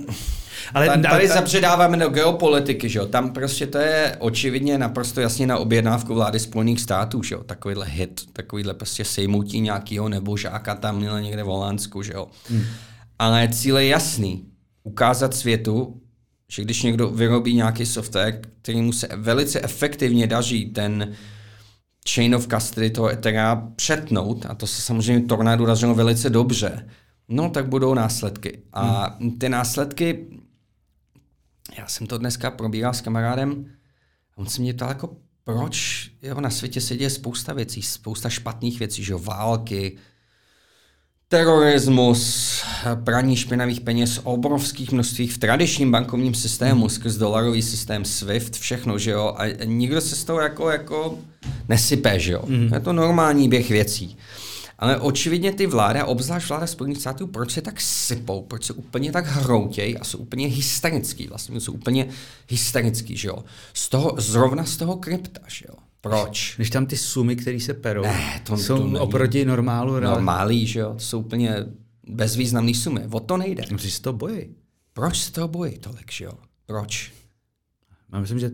Ale 0.74 0.88
tady, 0.88 1.02
tady 1.02 1.28
ta... 1.28 1.34
zapředáváme 1.34 1.98
do 1.98 2.10
geopolitiky, 2.10 2.90
že 2.90 3.00
jo, 3.00 3.06
tam 3.06 3.34
prostě 3.34 3.68
to 3.68 3.78
je 3.78 4.16
očividně 4.20 4.78
naprosto 4.78 5.22
jasně 5.22 5.48
na 5.48 5.58
objednávku 5.58 6.14
vlády 6.14 6.40
Spojených 6.40 6.82
států, 6.82 7.24
že 7.24 7.36
jo, 7.36 7.44
takovýhle 7.44 7.86
hit, 7.86 8.22
takovýhle 8.34 8.74
prostě 8.74 9.06
sejmutí 9.06 9.60
nějakého 9.60 10.10
nebožáka 10.10 10.76
tam 10.76 10.98
měl 10.98 11.22
někde 11.22 11.44
v 11.44 11.48
Holandsku, 11.48 12.04
že 12.04 12.14
jo. 12.14 12.28
Hmm. 12.50 12.64
Ale 13.20 13.48
cíl 13.48 13.78
je 13.78 13.88
jasný, 13.88 14.46
ukázat 14.84 15.34
světu, 15.34 16.02
že 16.52 16.62
když 16.62 16.84
někdo 16.84 17.10
vyrobí 17.10 17.54
nějaký 17.54 17.86
software, 17.86 18.42
který 18.62 18.82
mu 18.82 18.94
se 18.94 19.08
velice 19.16 19.62
efektivně 19.62 20.28
daří 20.28 20.66
ten 20.66 21.14
chain 22.14 22.36
of 22.36 22.48
custody 22.48 22.90
toho 22.90 23.10
Ethera 23.10 23.68
přetnout, 23.76 24.46
a 24.50 24.56
to 24.56 24.68
se 24.68 24.82
samozřejmě 24.82 25.28
Tornado 25.28 25.66
dařilo 25.66 25.96
velice 25.96 26.30
dobře, 26.30 26.88
No, 27.32 27.50
tak 27.50 27.68
budou 27.68 27.94
následky. 27.94 28.60
A 28.74 29.16
hmm. 29.20 29.32
ty 29.32 29.50
následky, 29.50 30.26
já 31.78 31.88
jsem 31.88 32.08
to 32.08 32.18
dneska 32.18 32.52
probíral 32.52 32.94
s 32.94 33.02
kamarádem, 33.02 33.66
on 34.36 34.48
se 34.48 34.62
mě 34.62 34.74
ptal 34.74 34.90
jako, 34.90 35.16
proč 35.44 36.10
jo, 36.22 36.42
na 36.42 36.50
světě 36.50 36.82
se 36.82 36.98
děje 36.98 37.10
spousta 37.10 37.54
věcí, 37.54 37.82
spousta 37.82 38.30
špatných 38.30 38.80
věcí, 38.80 39.04
že 39.04 39.12
jo, 39.12 39.20
války, 39.20 39.98
terorismus, 41.28 42.64
praní 43.04 43.36
špinavých 43.36 43.82
peněz 43.82 44.20
obrovských 44.24 44.92
množstvích 44.92 45.34
v 45.34 45.38
tradičním 45.38 45.92
bankovním 45.92 46.34
systému, 46.34 46.90
skrz 46.90 47.16
dolarový 47.16 47.62
systém 47.62 48.06
SWIFT, 48.06 48.56
všechno, 48.56 48.98
že 48.98 49.12
jo, 49.12 49.36
a 49.38 49.66
nikdo 49.66 50.02
se 50.02 50.16
z 50.16 50.24
toho 50.24 50.42
jako, 50.42 50.70
jako 50.70 51.20
nesype, 51.70 52.20
že 52.20 52.32
jo. 52.32 52.44
Mm. 52.48 52.70
Je 52.74 52.80
to 52.80 52.94
normální 52.94 53.50
běh 53.50 53.70
věcí. 53.70 54.18
Ale 54.82 54.98
očividně 55.00 55.52
ty 55.54 55.68
vláda, 55.68 56.06
obzvlášť 56.06 56.50
vláda 56.50 56.68
Spojených 56.68 56.98
států, 56.98 57.28
proč 57.28 57.52
se 57.52 57.62
tak 57.62 57.82
sypou, 57.82 58.42
proč 58.42 58.66
se 58.66 58.74
úplně 58.74 59.12
tak 59.12 59.26
hroutějí 59.26 59.98
a 59.98 60.04
jsou 60.04 60.18
úplně 60.18 60.48
hysterický, 60.48 61.28
vlastně 61.28 61.60
jsou 61.62 61.74
úplně 61.74 62.08
hysterický, 62.50 63.18
že 63.18 63.28
jo. 63.28 63.44
Z 63.74 63.90
toho, 63.90 64.16
zrovna 64.18 64.64
z 64.66 64.78
toho 64.78 64.96
krypta, 64.98 65.42
že 65.48 65.66
jo. 65.70 65.76
Proč? 66.02 66.54
Když 66.56 66.70
tam 66.70 66.86
ty 66.86 66.98
sumy, 66.98 67.36
které 67.36 67.60
se 67.60 67.74
perou, 67.74 68.02
Ne, 68.04 68.42
to- 68.44 68.58
jsou 68.58 68.78
to 68.78 68.84
není. 68.84 69.00
oproti 69.00 69.46
normálu. 69.46 70.00
No, 70.00 70.22
malý, 70.22 70.68
že 70.68 70.80
jo, 70.80 70.94
to 70.94 71.00
jsou 71.00 71.20
úplně 71.20 71.56
bezvýznamné 72.08 72.74
sumy. 72.74 73.02
O 73.12 73.20
to 73.20 73.38
nejde. 73.38 73.64
No, 73.72 73.78
si 73.78 74.02
to 74.02 74.14
bojí. 74.14 74.50
Proč 74.94 75.18
se 75.20 75.32
toho 75.32 75.48
bojí 75.48 75.78
tolik, 75.78 76.12
že 76.12 76.26
jo? 76.26 76.32
Proč? 76.66 77.12
Já 78.14 78.20
myslím, 78.20 78.40
že 78.40 78.52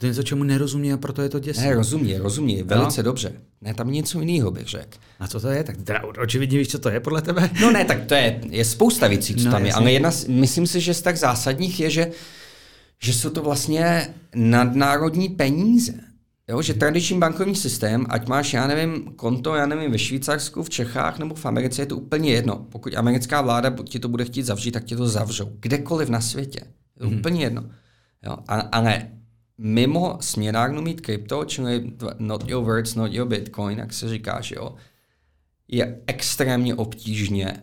to 0.00 0.06
něco, 0.06 0.22
čemu 0.22 0.44
nerozumí 0.44 0.92
a 0.92 0.96
proto 0.96 1.22
je 1.22 1.28
to 1.28 1.38
děsivé. 1.38 1.66
Ne, 1.66 1.74
rozumí, 1.74 2.16
rozumí, 2.16 2.62
velice 2.62 3.02
dobře. 3.02 3.32
Ne, 3.60 3.74
tam 3.74 3.92
něco 3.92 4.20
jiného 4.20 4.50
bych 4.50 4.66
řekl. 4.66 4.98
A 5.20 5.28
co 5.28 5.40
to 5.40 5.48
je? 5.48 5.64
Tak 5.64 5.76
teda 5.76 6.02
očividně 6.22 6.58
víš, 6.58 6.68
co 6.68 6.78
to 6.78 6.88
je 6.88 7.00
podle 7.00 7.22
tebe? 7.22 7.50
No 7.60 7.70
ne, 7.70 7.84
tak 7.84 8.04
to 8.06 8.14
je, 8.14 8.40
je 8.50 8.64
spousta 8.64 9.08
věcí, 9.08 9.34
co 9.34 9.40
No, 9.44 9.44
no, 9.44 9.50
tam 9.50 9.66
je, 9.66 9.72
ale 9.72 9.92
jedna, 9.92 10.10
myslím 10.28 10.66
si, 10.66 10.80
že 10.80 10.94
z 10.94 11.02
tak 11.02 11.16
zásadních 11.16 11.80
je, 11.80 11.90
že, 11.90 12.10
že 13.02 13.12
jsou 13.12 13.30
to 13.30 13.42
vlastně 13.42 14.14
nadnárodní 14.34 15.28
peníze. 15.28 15.92
Jo, 16.48 16.62
že 16.62 16.74
tradiční 16.74 17.18
bankovní 17.18 17.54
systém, 17.56 18.06
ať 18.08 18.28
máš, 18.28 18.52
já 18.52 18.66
nevím, 18.66 19.02
konto, 19.16 19.54
já 19.54 19.66
nevím, 19.66 19.90
ve 19.92 19.98
Švýcarsku, 19.98 20.62
v 20.62 20.70
Čechách 20.70 21.18
nebo 21.18 21.34
v 21.34 21.46
Americe, 21.46 21.82
je 21.82 21.86
to 21.86 21.96
úplně 21.96 22.32
jedno. 22.32 22.66
Pokud 22.70 22.94
americká 22.96 23.42
vláda 23.42 23.76
ti 23.84 23.98
to 23.98 24.08
bude 24.08 24.24
chtít 24.24 24.42
zavřít, 24.42 24.70
tak 24.72 24.84
ti 24.84 24.96
to 24.96 25.08
zavřou. 25.08 25.50
Kdekoliv 25.60 26.08
na 26.08 26.20
světě. 26.20 26.60
Je 26.96 27.00
to 27.02 27.06
Mhm. 27.10 27.18
úplně 27.18 27.44
jedno. 27.44 27.62
Jo, 28.26 28.36
a, 28.48 28.54
ale 28.60 29.02
mimo 29.62 30.16
směnárnu 30.20 30.82
mít 30.82 31.00
krypto, 31.00 31.44
čili 31.44 31.92
not 32.18 32.48
your 32.48 32.64
words, 32.64 32.94
not 32.94 33.12
your 33.12 33.28
bitcoin, 33.28 33.78
jak 33.78 33.92
se 33.92 34.08
říká, 34.08 34.40
že 34.40 34.54
jo, 34.54 34.74
je 35.68 36.00
extrémně 36.06 36.74
obtížně. 36.74 37.62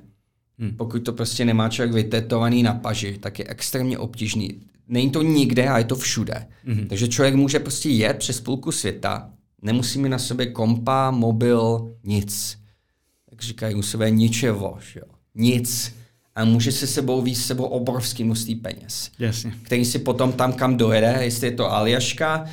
Hmm. 0.60 0.71
Pokud 0.77 0.99
to 0.99 1.13
prostě 1.13 1.45
nemá 1.45 1.69
člověk 1.69 1.93
vytetovaný 1.93 2.63
na 2.63 2.73
paži, 2.73 3.17
tak 3.17 3.39
je 3.39 3.45
extrémně 3.47 3.97
obtížný. 3.97 4.62
Není 4.88 5.10
to 5.10 5.21
nikde 5.21 5.67
a 5.67 5.77
je 5.77 5.83
to 5.83 5.95
všude. 5.95 6.47
Hmm. 6.65 6.88
Takže 6.88 7.07
člověk 7.07 7.36
může 7.36 7.60
prostě 7.60 7.89
jet 7.89 8.17
přes 8.17 8.41
půlku 8.41 8.71
světa, 8.71 9.29
nemusí 9.62 9.99
mít 9.99 10.10
na 10.10 10.19
sobě 10.19 10.45
kompa, 10.45 11.12
mobil, 11.12 11.95
nic. 12.03 12.57
Jak 13.31 13.41
říkají 13.41 13.75
u 13.75 13.81
sebe 13.81 14.12
ničevo, 14.12 14.77
že 14.93 14.99
jo. 14.99 15.07
Nic. 15.36 15.95
A 16.38 16.45
může 16.45 16.71
se 16.71 16.88
sebou 16.88 17.21
víc 17.21 17.45
sebou 17.45 17.63
obrovský 17.63 18.23
množství 18.23 18.56
peněz 18.56 19.12
Jasně. 19.19 19.54
který 19.63 19.86
si 19.86 20.00
potom 20.00 20.32
tam, 20.32 20.54
kam 20.54 20.78
dojede, 20.78 21.17
jestli 21.21 21.47
je 21.47 21.52
to 21.52 21.71
Aljaška 21.71 22.45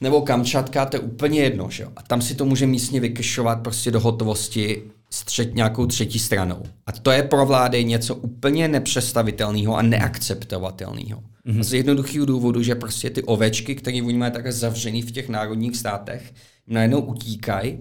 nebo 0.00 0.20
Kamčatka, 0.20 0.86
to 0.86 0.96
je 0.96 1.00
úplně 1.00 1.40
jedno, 1.40 1.70
že 1.70 1.82
jo. 1.82 1.90
A 1.96 2.02
tam 2.02 2.22
si 2.22 2.34
to 2.34 2.44
může 2.44 2.66
místně 2.66 3.00
vykešovat 3.00 3.62
prostě 3.62 3.90
do 3.90 4.00
hotovosti 4.00 4.82
s 5.10 5.24
třet, 5.24 5.54
nějakou 5.54 5.86
třetí 5.86 6.18
stranou. 6.18 6.62
A 6.86 6.92
to 6.92 7.10
je 7.10 7.22
pro 7.22 7.46
vlády 7.46 7.84
něco 7.84 8.14
úplně 8.14 8.68
nepředstavitelného 8.68 9.76
a 9.76 9.82
neakceptovatelného. 9.82 11.22
Mm-hmm. 11.46 11.62
Z 11.62 11.72
jednoduchého 11.72 12.26
důvodu, 12.26 12.62
že 12.62 12.74
prostě 12.74 13.10
ty 13.10 13.22
ovečky, 13.22 13.74
které 13.74 14.02
oni 14.02 14.18
mají 14.18 14.32
takhle 14.32 14.52
zavřený 14.52 15.02
v 15.02 15.12
těch 15.12 15.28
národních 15.28 15.76
státech, 15.76 16.34
najednou 16.66 17.00
utíkají 17.00 17.78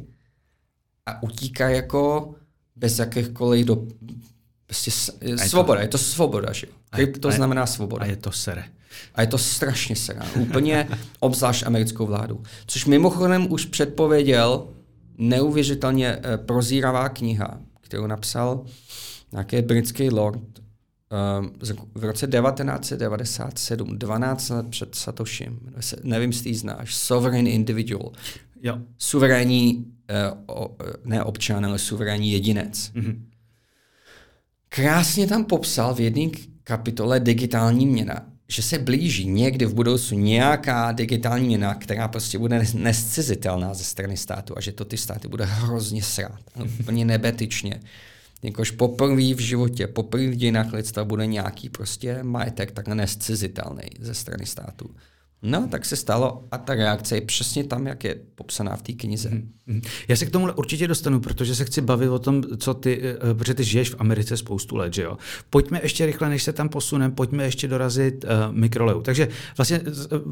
a 1.06 1.24
utíkají 1.24 1.76
jako 1.76 2.34
bez 2.76 3.00
jakýchkoliv 3.00 3.65
do... 3.65 3.88
Prostě 4.69 4.91
svoboda, 5.47 5.82
je 5.82 5.88
to 5.88 5.97
svoboda, 5.97 6.53
že 6.53 6.67
jo. 6.67 6.73
Krypto 6.89 7.27
je- 7.29 7.36
znamená 7.36 7.65
svoboda. 7.65 8.03
A 8.03 8.08
je 8.08 8.15
to 8.15 8.32
sere. 8.32 8.63
A 9.15 9.21
je 9.21 9.27
to 9.27 9.38
strašně 9.38 9.95
srá. 9.95 10.25
Úplně 10.39 10.88
obzvlášť 11.19 11.65
americkou 11.65 12.05
vládu. 12.05 12.43
Což 12.67 12.86
mimochodem 12.86 13.51
už 13.51 13.65
předpověděl 13.65 14.67
neuvěřitelně 15.17 16.08
eh, 16.23 16.38
prozíravá 16.38 17.10
kniha, 17.10 17.60
kterou 17.82 18.08
napsal 18.08 18.65
nějaký 19.32 19.62
britský 19.62 20.10
lord 20.10 20.39
um, 21.39 21.51
v 21.95 22.03
roce 22.03 22.27
1997, 22.27 23.97
12 23.97 24.49
let 24.49 24.67
před 24.69 24.95
Satoshim. 24.95 25.60
Nevím, 26.03 26.29
jestli 26.29 26.49
ji 26.49 26.55
znáš. 26.55 26.95
Sovereign 26.95 27.47
Individual. 27.47 28.12
Jo. 28.63 28.77
Suverénní, 28.97 29.86
uh, 30.47 30.55
o, 30.63 30.75
ne 31.05 31.23
občan, 31.23 31.65
ale 31.65 31.79
suverénní 31.79 32.32
jedinec. 32.32 32.91
Mhm. 32.93 33.25
Krásně 34.69 35.27
tam 35.27 35.45
popsal 35.45 35.95
v 35.95 35.99
jedné 35.99 36.29
kapitole 36.63 37.19
digitální 37.19 37.86
měna, 37.86 38.25
že 38.47 38.62
se 38.62 38.79
blíží 38.79 39.25
někdy 39.25 39.65
v 39.65 39.73
budoucnu 39.73 40.19
nějaká 40.19 40.91
digitální 40.91 41.47
měna, 41.47 41.75
která 41.75 42.08
prostě 42.08 42.38
bude 42.38 42.60
nes- 42.60 42.79
nescizitelná 42.79 43.73
ze 43.73 43.84
strany 43.84 44.17
státu 44.17 44.58
a 44.58 44.62
že 44.62 44.71
to 44.71 44.86
ty 44.86 44.97
státy 44.97 45.27
bude 45.27 45.45
hrozně 45.45 46.03
srát. 46.03 46.39
Úplně 46.79 47.05
nebetyčně. 47.05 47.79
Jakož 48.43 48.71
poprvé 48.71 49.34
v 49.34 49.39
životě, 49.39 49.88
poprvé 49.88 50.27
v 50.27 50.36
dějinách 50.36 50.73
lidstva 50.73 51.03
bude 51.03 51.25
nějaký 51.25 51.69
prostě 51.69 52.23
majetek 52.23 52.71
takhle 52.71 52.95
nescizitelný 52.95 53.84
ze 53.99 54.13
strany 54.13 54.45
státu. 54.45 54.89
No, 55.41 55.67
tak 55.71 55.86
se 55.86 55.95
stalo 55.95 56.43
a 56.52 56.58
ta 56.58 56.75
reakce 56.75 57.15
je 57.15 57.21
přesně 57.21 57.63
tam, 57.63 57.88
jak 57.88 58.04
je 58.04 58.15
popsaná 58.36 58.75
v 58.75 58.82
té 58.82 58.93
knize. 58.93 59.30
Mhm. 59.30 59.82
Já 60.08 60.15
se 60.15 60.25
k 60.25 60.30
tomu 60.30 60.47
určitě 60.56 60.88
dostanu, 60.88 61.19
protože 61.19 61.56
se 61.56 61.65
chci 61.65 61.82
bavit 61.82 62.10
o 62.10 62.19
tom, 62.19 62.43
co 62.58 62.73
ty, 62.73 63.02
eh, 63.04 63.34
protože 63.34 63.54
ty 63.54 63.63
žiješ 63.63 63.89
v 63.89 63.95
Americe 63.99 64.38
spoustu 64.38 64.75
let, 64.75 64.93
že 64.93 65.02
jo. 65.04 65.17
Pojďme 65.49 65.80
ještě 65.84 66.06
rychle, 66.06 66.30
než 66.30 66.43
se 66.43 66.54
tam 66.54 66.69
posuneme, 66.69 67.13
pojďme 67.13 67.43
ještě 67.43 67.67
dorazit 67.67 68.23
uh, 68.23 68.56
mikroleu. 68.56 69.02
Takže 69.02 69.28
vlastně 69.58 69.82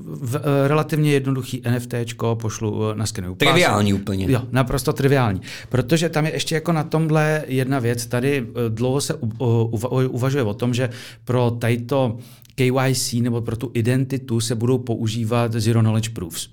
v, 0.04 0.36
uh, 0.36 0.42
relativně 0.68 1.12
jednoduchý 1.12 1.62
NFTčko 1.70 2.36
pošlu 2.36 2.72
uh, 2.72 2.96
na 2.96 3.06
skenuju. 3.06 3.36
pás. 3.36 3.48
Triviální 3.48 3.94
úplně. 3.94 4.32
Jo, 4.32 4.42
naprosto 4.52 4.94
triviální. 4.94 5.42
Protože 5.70 6.10
tam 6.10 6.26
je 6.26 6.34
ještě 6.34 6.56
jako 6.56 6.72
na 6.72 6.84
tomhle 6.84 7.44
jedna 7.48 7.80
věc. 7.80 8.06
Tady 8.06 8.38
eh, 8.38 8.70
dlouho 8.70 9.02
se 9.02 9.14
u, 9.14 9.26
u, 9.40 9.78
uva- 9.78 10.10
uvažuje 10.12 10.44
o 10.44 10.54
tom, 10.54 10.74
že 10.74 10.90
pro 11.26 11.52
tato 11.52 12.18
KYC 12.58 13.14
nebo 13.14 13.42
pro 13.42 13.56
tu 13.56 13.72
identitu 13.74 14.40
se 14.40 14.56
budou 14.56 14.78
používat 14.78 15.54
Zero 15.54 15.80
Knowledge 15.80 16.10
Proofs. 16.10 16.50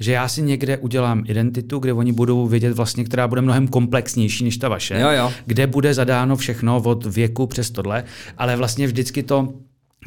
Že 0.00 0.12
já 0.12 0.28
si 0.28 0.42
někde 0.42 0.78
udělám 0.78 1.24
identitu, 1.26 1.78
kde 1.78 1.92
oni 1.92 2.12
budou 2.12 2.46
vědět 2.46 2.72
vlastně, 2.72 3.04
která 3.04 3.28
bude 3.28 3.40
mnohem 3.40 3.68
komplexnější 3.68 4.44
než 4.44 4.56
ta 4.56 4.68
vaše, 4.68 5.00
Jo, 5.00 5.10
jo. 5.10 5.32
kde 5.46 5.66
bude 5.66 5.94
zadáno 5.94 6.36
všechno 6.36 6.82
od 6.82 7.06
věku 7.06 7.46
přes 7.46 7.70
tohle, 7.70 8.04
ale 8.38 8.56
vlastně 8.56 8.86
vždycky 8.86 9.22
to 9.22 9.54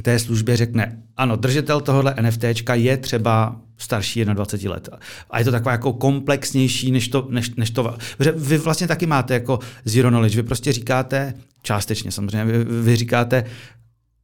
té 0.08 0.20
službě 0.20 0.58
řekne, 0.58 1.04
ano, 1.18 1.36
držitel 1.36 1.82
tohohle 1.82 2.16
NFTčka 2.22 2.76
je 2.76 2.98
třeba 2.98 3.62
starší 3.78 4.26
21 4.26 4.74
let. 4.74 4.90
A 5.30 5.40
je 5.40 5.46
to 5.46 5.52
taková 5.52 5.72
jako 5.72 5.94
komplexnější 5.94 6.92
než 6.92 7.08
to, 7.08 7.28
než, 7.30 7.56
než 7.56 7.72
to. 7.72 7.98
Vy 8.36 8.58
vlastně 8.58 8.88
taky 8.88 9.06
máte 9.06 9.34
jako 9.34 9.60
zero 9.86 10.10
knowledge. 10.10 10.36
Vy 10.36 10.44
prostě 10.44 10.72
říkáte, 10.72 11.34
částečně 11.62 12.12
samozřejmě, 12.12 12.46
vy, 12.46 12.64
vy 12.82 12.96
říkáte, 12.96 13.44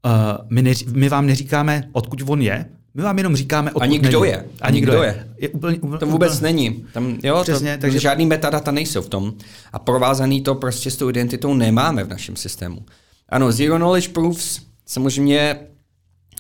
uh, 0.06 0.12
my, 0.50 0.62
neří, 0.62 0.86
my 0.94 1.10
vám 1.10 1.28
neříkáme, 1.28 1.90
odkud 1.92 2.22
on 2.28 2.42
je, 2.42 2.66
my 2.94 3.04
vám 3.04 3.18
jenom 3.18 3.36
říkáme, 3.36 3.70
odkud 3.72 3.84
Ani 3.84 4.00
kdo 4.00 4.20
není. 4.22 4.32
je. 4.34 4.46
Ani 4.62 4.82
kdo 4.82 5.04
je. 5.04 5.28
je 5.38 5.50
úplně, 5.50 5.78
úplně, 5.78 6.00
To 6.00 6.06
vůbec 6.06 6.42
není. 6.42 6.86
Tam, 6.94 7.18
jo, 7.24 7.40
Přesně, 7.44 7.78
to, 7.78 7.82
takže- 7.82 8.00
žádný 8.00 8.26
metadata 8.26 8.72
nejsou 8.72 9.02
v 9.02 9.10
tom. 9.10 9.34
A 9.74 9.80
provázaný 9.80 10.42
to 10.42 10.56
prostě 10.56 10.92
s 10.92 10.98
tou 10.98 11.10
identitou 11.10 11.54
nemáme 11.54 12.04
v 12.04 12.08
našem 12.10 12.36
systému. 12.36 12.86
Ano, 13.30 13.52
Zero 13.52 13.76
Knowledge 13.78 14.08
Proofs 14.10 14.62
samozřejmě 14.86 15.56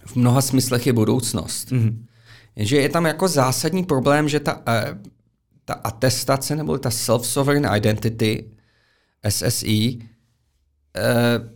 v 0.05 0.15
mnoha 0.15 0.41
smyslech 0.41 0.87
je 0.87 0.93
budoucnost. 0.93 1.71
Mm-hmm. 1.71 1.97
Jenže 2.55 2.77
je 2.77 2.89
tam 2.89 3.05
jako 3.05 3.27
zásadní 3.27 3.83
problém, 3.83 4.29
že 4.29 4.39
ta, 4.39 4.55
uh, 4.57 4.61
ta 5.65 5.73
atestace 5.73 6.55
nebo 6.55 6.77
ta 6.77 6.89
self-sovereign 6.89 7.75
identity, 7.77 8.45
SSI, 9.29 9.99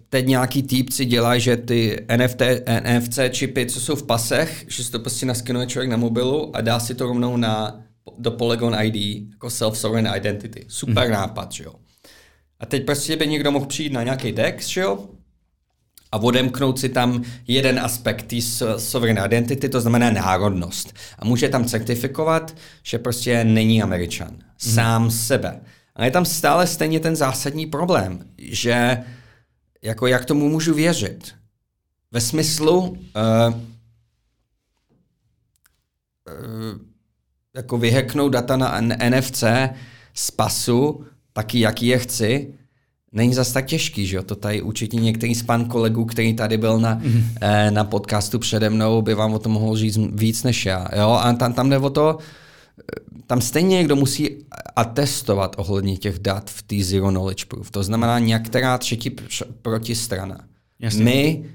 teď 0.09 0.25
nějaký 0.25 0.63
týpci 0.63 1.05
dělají, 1.05 1.41
že 1.41 1.57
ty 1.57 2.05
NFT, 2.17 2.41
NFC 2.83 3.19
čipy, 3.29 3.65
co 3.65 3.79
jsou 3.79 3.95
v 3.95 4.03
pasech, 4.03 4.65
že 4.67 4.83
si 4.83 4.91
to 4.91 4.99
prostě 4.99 5.25
naskenuje 5.25 5.67
člověk 5.67 5.89
na 5.89 5.97
mobilu 5.97 6.55
a 6.55 6.61
dá 6.61 6.79
si 6.79 6.95
to 6.95 7.05
rovnou 7.05 7.37
na, 7.37 7.81
do 8.17 8.31
Polygon 8.31 8.75
ID, 8.81 9.27
jako 9.31 9.47
self-sovereign 9.47 10.17
identity. 10.17 10.65
Super 10.67 11.03
hmm. 11.03 11.13
nápad, 11.13 11.51
že 11.51 11.63
jo. 11.63 11.73
A 12.59 12.65
teď 12.65 12.85
prostě 12.85 13.15
by 13.15 13.27
někdo 13.27 13.51
mohl 13.51 13.65
přijít 13.65 13.93
na 13.93 14.03
nějaký 14.03 14.31
DEX, 14.31 14.67
že 14.67 14.81
jo, 14.81 14.99
a 16.11 16.17
odemknout 16.17 16.79
si 16.79 16.89
tam 16.89 17.23
jeden 17.47 17.79
aspekt 17.79 18.23
té 18.23 18.35
so- 18.35 18.75
sovereign 18.75 19.25
identity, 19.25 19.69
to 19.69 19.81
znamená 19.81 20.11
národnost. 20.11 20.93
A 21.19 21.25
může 21.25 21.49
tam 21.49 21.65
certifikovat, 21.65 22.55
že 22.83 22.97
prostě 22.97 23.43
není 23.43 23.83
Američan. 23.83 24.37
Sám 24.57 25.11
sebe. 25.11 25.59
Ale 25.95 26.07
je 26.07 26.11
tam 26.11 26.25
stále 26.25 26.67
stejně 26.67 26.99
ten 26.99 27.15
zásadní 27.15 27.65
problém, 27.65 28.19
že 28.37 29.03
jako 29.81 30.07
jak 30.07 30.25
tomu 30.25 30.49
můžu 30.49 30.73
věřit? 30.73 31.35
Ve 32.11 32.21
smyslu 32.21 32.79
uh, 32.79 32.97
uh, 36.27 36.81
jako 37.55 37.77
vyheknout 37.77 38.31
data 38.31 38.57
na 38.57 38.81
NFC 39.09 39.43
z 40.13 40.31
pasu, 40.31 41.05
taky 41.33 41.59
jaký 41.59 41.87
je 41.87 41.99
chci, 41.99 42.53
není 43.11 43.33
zas 43.33 43.51
tak 43.51 43.65
těžký, 43.65 44.07
že 44.07 44.15
jo? 44.15 44.23
To 44.23 44.35
tady 44.35 44.61
určitě 44.61 44.97
některý 44.97 45.35
z 45.35 45.43
pan 45.43 45.65
kolegů, 45.65 46.05
který 46.05 46.33
tady 46.33 46.57
byl 46.57 46.79
na, 46.79 46.93
mm. 46.93 47.23
eh, 47.41 47.71
na 47.71 47.83
podcastu 47.83 48.39
přede 48.39 48.69
mnou, 48.69 49.01
by 49.01 49.13
vám 49.13 49.33
o 49.33 49.39
tom 49.39 49.51
mohl 49.51 49.77
říct 49.77 49.99
víc 50.13 50.43
než 50.43 50.65
já, 50.65 50.87
jo? 50.95 51.09
A 51.09 51.33
tam, 51.33 51.53
tam 51.53 51.69
jde 51.69 51.77
o 51.77 51.89
to, 51.89 52.17
tam 53.27 53.41
stejně 53.41 53.77
někdo 53.77 53.95
musí 53.95 54.45
atestovat 54.75 55.55
ohledně 55.59 55.97
těch 55.97 56.19
dat 56.19 56.49
v 56.49 56.61
té 56.61 56.75
zero 56.83 57.09
knowledge 57.09 57.45
proof. 57.45 57.71
To 57.71 57.83
znamená 57.83 58.19
některá 58.19 58.77
třetí 58.77 59.09
protistrana. 59.61 60.47
Jasně. 60.79 61.03
My 61.03 61.49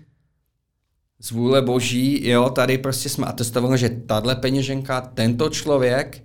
z 1.21 1.31
vůle 1.31 1.63
boží, 1.63 2.29
jo, 2.29 2.51
tady 2.51 2.79
prostě 2.79 3.09
jsme 3.09 3.27
atestovali, 3.27 3.79
že 3.79 3.89
tahle 3.89 4.37
peněženka, 4.37 5.01
tento 5.01 5.49
člověk, 5.49 6.25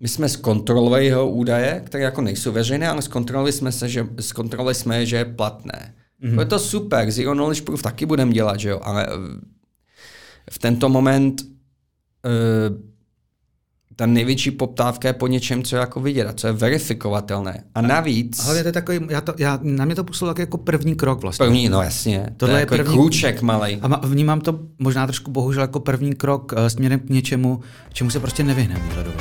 my 0.00 0.08
jsme 0.08 0.28
zkontrolovali 0.28 1.06
jeho 1.06 1.30
údaje, 1.30 1.82
které 1.86 2.04
jako 2.04 2.20
nejsou 2.20 2.52
veřejné, 2.52 2.88
ale 2.88 3.02
zkontrolovali 3.02 3.52
jsme, 3.52 3.72
se, 3.72 3.88
že, 3.88 4.06
zkontrolovali 4.20 4.74
jsme, 4.74 5.06
že 5.06 5.16
je 5.16 5.24
platné. 5.24 5.94
Mm-hmm. 6.22 6.34
To 6.34 6.40
je 6.40 6.46
to 6.46 6.58
super, 6.58 7.10
zero 7.10 7.32
knowledge 7.32 7.62
proof 7.62 7.82
taky 7.82 8.06
budeme 8.06 8.32
dělat, 8.32 8.60
že 8.60 8.68
jo, 8.68 8.80
ale 8.82 9.08
v 10.50 10.58
tento 10.58 10.88
moment 10.88 11.42
uh, 11.42 12.89
ta 14.00 14.06
největší 14.06 14.50
poptávka 14.50 15.08
je 15.08 15.12
po 15.12 15.26
něčem, 15.26 15.62
co 15.62 15.76
je 15.76 15.80
jako 15.80 16.00
vidět 16.00 16.26
a 16.26 16.32
co 16.32 16.46
je 16.46 16.52
verifikovatelné. 16.52 17.64
A 17.74 17.80
navíc... 17.80 18.48
Ale 18.48 18.62
to 18.62 18.68
je 18.68 18.72
takový, 18.72 19.00
já 19.08 19.20
to, 19.20 19.34
já, 19.38 19.58
na 19.62 19.84
mě 19.84 19.94
to 19.94 20.04
působilo 20.04 20.34
jako 20.38 20.58
první 20.58 20.94
krok 20.94 21.22
vlastně. 21.22 21.46
První, 21.46 21.68
no 21.68 21.82
jasně. 21.82 22.30
Tohle 22.36 22.52
to 22.52 22.56
je, 22.56 22.62
je 22.62 22.66
první, 22.66 22.94
krůček 22.94 23.42
malý. 23.42 23.78
A 23.82 24.06
vnímám 24.06 24.40
to 24.40 24.60
možná 24.78 25.06
trošku 25.06 25.30
bohužel 25.30 25.62
jako 25.62 25.80
první 25.80 26.14
krok 26.14 26.52
uh, 26.52 26.66
směrem 26.66 27.00
k 27.00 27.08
něčemu, 27.08 27.60
čemu 27.92 28.10
se 28.10 28.20
prostě 28.20 28.44
nevyhneme 28.44 28.84
výhledově. 28.84 29.20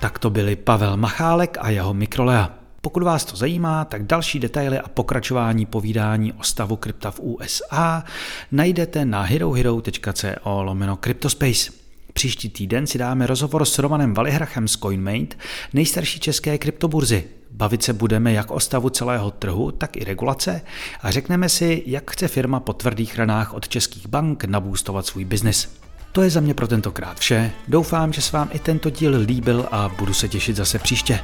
Tak 0.00 0.18
to 0.18 0.30
byli 0.30 0.56
Pavel 0.56 0.96
Machálek 0.96 1.58
a 1.60 1.70
jeho 1.70 1.94
Mikrolea. 1.94 2.50
Pokud 2.88 3.02
vás 3.02 3.24
to 3.24 3.36
zajímá, 3.36 3.84
tak 3.84 4.06
další 4.06 4.38
detaily 4.38 4.78
a 4.78 4.88
pokračování 4.88 5.66
povídání 5.66 6.32
o 6.32 6.42
stavu 6.42 6.76
krypta 6.76 7.10
v 7.10 7.20
USA 7.20 8.04
najdete 8.52 9.04
na 9.04 9.22
herohero.co 9.22 10.62
lomeno 10.62 10.96
Cryptospace. 10.96 11.70
Příští 12.12 12.48
týden 12.48 12.86
si 12.86 12.98
dáme 12.98 13.26
rozhovor 13.26 13.64
s 13.64 13.78
Romanem 13.78 14.14
Valihrachem 14.14 14.68
z 14.68 14.76
CoinMate, 14.76 15.36
nejstarší 15.72 16.20
české 16.20 16.58
kryptoburzy. 16.58 17.24
Bavit 17.50 17.82
se 17.82 17.92
budeme 17.92 18.32
jak 18.32 18.50
o 18.50 18.60
stavu 18.60 18.90
celého 18.90 19.30
trhu, 19.30 19.70
tak 19.70 19.96
i 19.96 20.04
regulace 20.04 20.60
a 21.02 21.10
řekneme 21.10 21.48
si, 21.48 21.82
jak 21.86 22.10
chce 22.10 22.28
firma 22.28 22.60
po 22.60 22.72
tvrdých 22.72 23.16
ranách 23.16 23.54
od 23.54 23.68
českých 23.68 24.08
bank 24.08 24.44
nabůstovat 24.44 25.06
svůj 25.06 25.24
biznis. 25.24 25.78
To 26.12 26.22
je 26.22 26.30
za 26.30 26.40
mě 26.40 26.54
pro 26.54 26.68
tentokrát 26.68 27.18
vše. 27.18 27.50
Doufám, 27.68 28.12
že 28.12 28.22
se 28.22 28.36
vám 28.36 28.48
i 28.52 28.58
tento 28.58 28.90
díl 28.90 29.16
líbil 29.20 29.68
a 29.70 29.88
budu 29.98 30.14
se 30.14 30.28
těšit 30.28 30.56
zase 30.56 30.78
příště. 30.78 31.20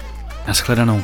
Naschledanou. 0.47 1.03